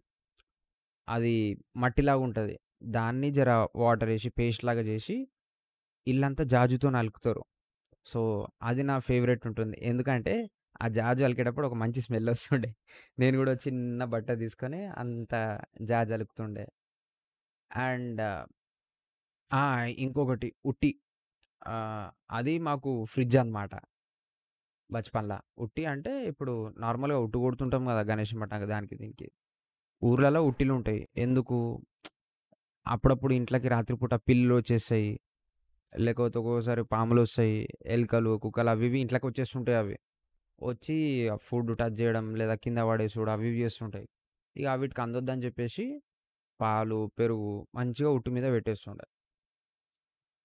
అది 1.09 1.35
మట్టిలాగుంటది. 1.77 2.55
దాన్ని 2.93 3.29
జర 3.33 3.51
వాటరేసి 3.77 4.29
పేస్ట్‌లాగా 4.39 4.83
జేసి, 4.83 5.17
ఇల్లంతా 6.07 6.45
జాజుతోని 6.53 6.99
అలుకుతారు. 6.99 7.43
సో, 8.07 8.21
అది 8.63 8.83
నా 8.85 8.97
ఫేవరెట్ 9.09 9.45
ఉంటుంది. 9.49 9.77
ఎందుకంటే, 9.85 10.35
ఆ 10.81 10.87
జాజు 10.97 11.23
అలికేటప్పుడు 11.25 11.67
ఒక 11.69 11.77
మంచి 11.83 12.01
స్మెల్ 12.05 12.29
వస్తుండే 12.33 12.71
నేను 13.19 13.37
కూడా 13.37 13.55
చిన్న 13.65 14.05
బట్ట 14.15 14.29
తీసుకొని 14.43 14.81
అంత 15.03 15.33
జాజ్ 15.83 16.13
అలుకుతుండే. 16.17 16.65
అండ్ 17.71 18.21
ఇంకొకటి 19.99 20.49
ఉట్టి. 20.65 20.91
అది 22.31 22.55
మాకు 22.61 22.91
ఫ్రిడ్జ్ 23.05 23.37
అన్నమాట. 23.39 23.73
బచ్‌పన్‌ల. 24.91 25.33
ఉట్టి 25.59 25.83
అంటే 25.87 26.13
ఇప్పుడు 26.27 26.53
నార్మల్‌గా 26.79 27.19
ఉట్టు 27.19 27.39
కొడుతుంటాం 27.39 27.83
కదా 27.91 28.03
గణేష్ 28.11 28.35
మఠం 28.37 28.63
దానికి 28.69 28.95
దీనికి. 28.97 29.27
ఊర్లలో 30.03 30.41
ఉట్టిలు 30.51 30.73
ఉంటాయి 30.79 31.03
ఎందుకు? 31.19 31.59
అప్పుడప్పుడు 32.87 33.33
ఇంట్లోకి 33.39 33.69
రాత్రిపూట 33.69 34.15
పిల్లులు 34.29 34.55
వచ్చేస్తాయి 34.55 35.11
లేకపోతే 35.93 36.37
ఒక్కోసారి 36.41 36.83
పాములు 36.93 37.21
వస్తాయి 37.21 37.57
ఎలుకలు, 37.89 38.33
కుక్కలు 38.45 38.71
అవి 38.71 38.87
ఇవి 38.89 38.99
ఇంట్లోకి 39.05 39.27
వచ్చేస్తుంటాయి 39.27 39.79
అవి. 39.79 39.97
వచ్చి 40.59 40.97
ఫుడ్ 41.39 41.79
టచ్ 41.79 42.01
చేయడం 42.01 42.35
లేదా 42.35 42.55
కింద 42.55 42.79
పడేసుడు 42.89 43.31
అవి 43.31 43.47
ఇవి 43.49 43.61
చేస్తుంటాయి. 43.61 44.07
ఇక 44.57 44.69
వీటికి 44.75 45.01
అందొద్దని 45.01 45.45
చెప్పేసి 45.45 45.85
పాలు, 46.61 47.11
పెరుగు 47.19 47.51
మంచిగా 47.75 48.11
ఉట్టు 48.11 48.31
మీద 48.31 48.47
పెట్టేస్తుండే. 48.53 49.07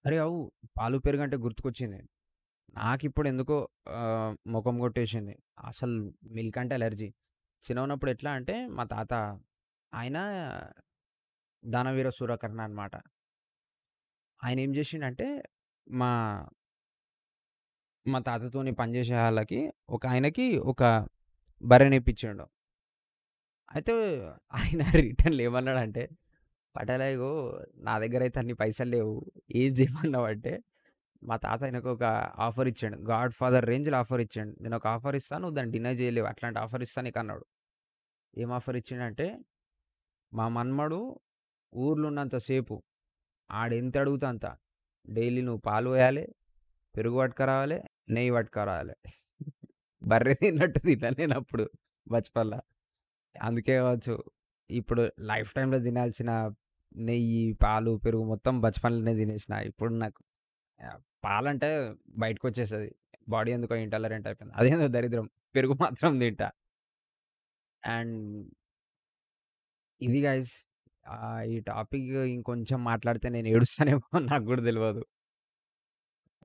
అరే! 0.04 0.18
అవు 0.18 0.38
పాలు, 0.78 0.98
పెరుగంటే 0.98 1.36
గుర్తుకొచ్చింది. 1.36 2.00
నాకు 2.76 3.06
ఇప్పుడు 3.06 3.28
ఎందుకో 3.28 3.56
ముఖం 4.46 4.76
కొట్టేసింది. 4.78 5.34
అసలు 5.60 5.96
మిల్క్ 6.30 6.58
అంటే 6.58 6.74
అలర్జీ. 6.74 7.08
చిన్నగున్నప్పుడు 7.64 8.10
ఎట్లా 8.10 8.30
అంటే 8.32 8.66
మా 8.68 8.84
తాత 8.84 9.12
ఆయన 9.92 10.18
దానవీర 11.62 12.08
సూరకర్ణ 12.10 12.60
అన్నమాట. 12.60 12.94
ఆయనేం 14.40 14.74
చేసిండంటే 14.76 15.26
మా 15.92 16.10
మా 18.06 18.18
తాతతోని 18.18 18.72
పనిచేసే 18.72 19.14
వాళ్ళకి 19.14 19.58
ఆళ్ళకి 19.58 19.60
ఒకాయనకి 19.90 20.46
ఒక 20.64 20.82
బర్రెనిప్పిచ్చిండు. 21.62 22.44
అయితే 23.68 23.92
ఆయన 24.54 24.80
రిటర్న్ 25.04 25.40
ఏమన్నాడంటే, 25.40 26.02
"పటాల 26.74 27.02
ఇగో 27.08 27.30
నా 27.76 27.94
అయితే 28.20 28.38
అన్ని 28.38 28.54
పైసలు 28.54 28.90
లేవు. 28.90 29.14
ఏం 29.54 29.72
చేయమన్నావంటే 29.72 30.52
మా 31.22 31.36
తాత 31.36 31.64
ఆయనకొక 31.64 32.04
ఆఫర్ 32.38 32.68
ఇచ్చిండు. 32.68 32.98
గాడ్ 33.10 33.32
ఫాదర్ 33.32 33.66
రేంజ్‌లో 33.66 33.98
ఆఫర్ 33.98 34.20
ఇచ్చిండు. 34.20 34.62
"నేనొక 34.62 34.86
ఆఫర్ 34.88 35.16
ఇస్తా. 35.16 35.38
నువ్వు 35.38 35.54
దాన్ని 35.54 35.72
డినై 35.72 35.94
చేయలేవు 35.94 36.26
అట్లాంటి 36.26 36.60
ఆఫర్ 36.60 36.82
ఇస్తా 36.82 37.02
నీకన్నాడు." 37.02 37.44
ఏం 38.36 38.52
ఆఫర్ 38.52 38.76
ఇచ్చిండంటే, 38.76 39.28
"మా 40.32 40.48
మన్మడు 40.48 40.98
ఊర్లో 41.72 42.08
ఉన్నంత 42.08 42.36
సేపు 42.38 42.76
ఆడెంత 43.50 43.98
అడుగుతా 43.98 44.28
అంత. 44.28 44.46
డైలీ 45.08 45.42
నువ్వు 45.42 45.60
పాలు 45.60 45.90
పోయాలే, 45.90 46.24
పెరుగు 46.94 47.18
పట్టుకరావాలే, 47.18 47.78
నెయ్యి 48.08 48.32
పట్టుకురావాలి 48.32 48.94
బర్రె 50.02 50.34
తిన్నట్టు 50.34 50.80
తిన్నా 50.86 51.10
నేనప్పుడు 51.18 51.64
బచ్‌పన్‌ల. 52.06 52.54
అందుకే 53.36 53.76
కావచ్చు 53.78 54.14
ఇప్పుడు 54.70 55.02
లైఫ్ 55.30 55.50
టైమ్‌లో 55.56 55.78
తినాల్సిన 55.80 56.30
నెయ్యి, 57.02 57.44
పాలు, 57.64 57.92
పెరుగు 58.04 58.24
మొత్తం 58.24 58.54
బచ్‌పన్‌లోనే 58.62 59.14
తినేసిన. 59.16 59.54
ఇప్పుడు 59.70 59.92
నాకు 59.96 60.20
ఆహ్, 60.80 61.00
పాలంటే 61.24 61.70
బయటకొచ్చేస్తది. 62.18 62.90
బాడీ 63.28 63.50
ఎందుకో 63.52 63.74
ఇంటాలరెంట్ 63.84 64.26
అయిపోయింది. 64.28 64.54
అదేందో 64.60 64.88
దరిద్రం. 64.96 65.26
పెరుగు 65.54 65.74
మాత్రం 65.82 66.12
తింటా. 66.20 66.48
అండ్ 67.82 68.46
ఇది 70.00 70.20
గైస్ 70.24 70.52
ఆహ్, 71.06 71.42
ఈ 71.46 71.56
టాపిక్ 71.68 72.06
ఇంకొంచెం 72.30 72.78
మాట్లాడితే 72.84 73.28
నేను 73.28 73.48
ఏడుస్తానేమో 73.48 74.02
నాకు 74.30 74.44
గూడా 74.44 74.62
తెలవదు. 74.62 75.02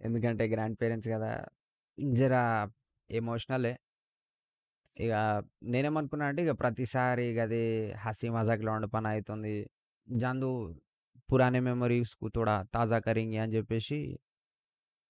ఎందుకంటే 0.02 0.44
గ్రాండ్ 0.48 0.78
పేరెంట్స్ 0.82 1.10
కదా 1.10 1.32
జర 2.16 2.34
ఎమోషనలే. 3.10 3.74
ఇక 4.98 5.14
నేనేమనుకున్నా 5.74 6.26
అంటే 6.30 6.42
ఇక 6.46 6.54
ప్రతిసారి 6.62 7.24
ఇక 7.32 7.40
అది 7.48 7.62
హసీ 8.04 8.28
మజాక్ 8.30 8.64
ఉండే 8.70 8.88
పని 8.96 9.08
అవుతుంది 9.12 9.54
జాన్‌దో 10.08 10.50
పురాణే 11.30 11.60
మెమరీస్ 11.68 12.14
తోడా 12.36 12.56
తాజా 12.76 12.98
కరింగి 13.08 13.38
అని 13.44 13.54
చెప్పేసి 13.58 13.98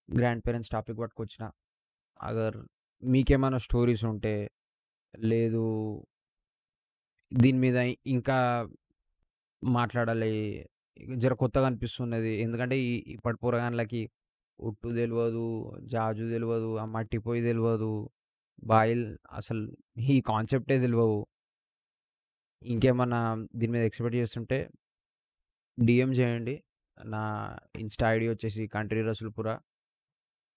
గ్రాండ్ 0.09 0.43
పేరెంట్స్ 0.45 0.71
టాపిక్ 0.71 0.99
పట్టుకొచ్చిన. 1.01 1.43
అగర్ 2.19 2.57
మీకేమైనా 3.03 3.59
స్టోరీస్ 3.67 4.03
ఉంటే 4.11 4.35
లేదు 5.13 5.63
దీని 7.31 7.59
మీద 7.59 7.77
ఇంకా 8.09 8.37
మాట్లాడాలి. 9.63 10.33
జర 11.17 11.33
కొత్తగా 11.35 11.65
అనిపిస్తున్నది. 11.69 12.31
ఎందుకంటే 12.41 12.75
ఈ 12.83 12.93
ఇప్పటి 13.15 13.37
పోరగాన్లకి 13.43 14.01
ఉట్టు 14.59 14.89
తెలియదు 14.97 15.43
జాజు 15.87 16.25
తెలియదు 16.33 16.69
ఆ 16.77 16.85
మట్టి 16.93 17.19
పొయ్యి 17.25 17.43
దెలవదు, 17.45 17.91
బాయిల్ 18.65 19.05
అసలు 19.39 19.63
ఈ 20.09 20.17
కాన్సెప్టే 20.31 20.77
తెలియవు 20.85 21.19
ఇంకేమన్నా 22.61 23.19
దీని 23.55 23.71
మీద 23.73 23.83
ఎక్స్‌పెక్ట్ 23.89 24.17
చేస్తుంటే 24.19 24.57
డిఎం 25.77 26.11
చేయండి. 26.19 26.55
నా 26.97 27.21
ఇన్‌స్టా 27.81 28.05
ఐడి 28.13 28.25
వచ్చేసి 28.31 28.63
కంట్రీ 28.75 29.01
రసూల్‌పుర. 29.09 29.47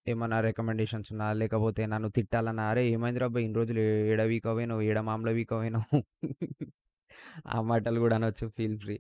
ఏమన్నా 0.07 0.39
రికమెండేషన్స్ 0.47 1.11
ఉన్నా, 1.15 1.27
లేకపోతే 1.41 1.83
నన్ను 1.93 2.09
తిట్టాలన్నా, 2.17 2.65
అరే 2.71 2.83
ఏమైంది 2.93 3.21
అబ్బాయి 3.27 3.45
ఇన్ని 3.47 3.59
రోజులు 3.61 3.83
ఏడ 4.13 4.23
వీక్ 4.33 4.49
పోయినవు? 4.53 4.83
ఏడ 4.91 4.99
మామూలుగా 5.09 5.35
వీక్ 5.39 5.53
పోయినవు?" 5.57 5.99
ఆ 7.53 7.59
మాటలు 7.71 8.01
కూడా 8.05 8.17
అనొచ్చు. 8.21 8.47
Feel 8.57 8.79
free. 8.85 8.97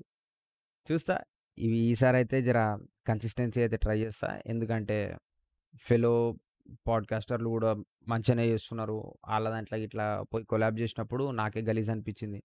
చూస్తా. 0.87 1.17
ఇవి 1.59 1.79
ఈసారి 1.87 2.17
అయితే 2.17 2.43
జర 2.43 2.59
కన్సిస్టెన్సీ 3.07 3.61
అయితే 3.61 3.77
ట్రై 3.77 3.97
చేస్తా. 4.01 4.29
ఎందుకంటే 4.47 4.97
ఫెలో 5.83 6.12
పాడ్‌కాస్టర్‌లు 6.87 7.49
కూడా 7.49 7.71
మంచిగానే 8.09 8.47
చేస్తున్నారు. 8.49 8.97
వాళ్ళ 9.29 9.47
దాంట్లో 9.51 9.79
ఇట్లా 9.79 10.07
పోయి 10.33 10.45
కొలాబ్ 10.45 10.79
చేసినప్పుడు 10.81 11.25
నాకే 11.33 11.62
గలీజ్ 11.62 11.91
అనిపించింది. 11.91 12.41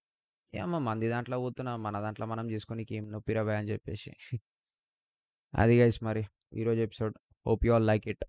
ఏమో 0.53 0.79
మంది 0.81 1.07
దాంట్లో 1.09 1.37
పోతున్నా, 1.39 1.73
మన 1.77 1.95
దాంట్లో 1.99 2.25
మనం 2.25 2.45
చేసుకోనీకి 2.51 2.95
ఏం 2.95 3.05
నొప్పిరా 3.11 3.43
బాయ్ 3.43 3.57
అని 3.57 3.69
చెప్పేసి. 3.69 4.11
అది 5.53 5.75
గైస్ 5.81 5.99
మరి 6.03 6.23
ఈరోజు 6.53 6.81
episode. 6.81 7.15
Hope 7.45 7.65
you 7.65 7.73
all 7.73 7.87
like 7.87 8.07
it. 8.07 8.23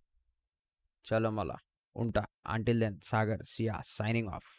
చలో 1.07 1.31
మళ్ళా 1.31 1.57
ఉంటా. 1.97 2.23
Until 2.47 2.81
then 2.81 2.97
Sagar 3.03 3.43
chia 3.47 3.77
signing 3.91 4.31
of. 4.31 4.51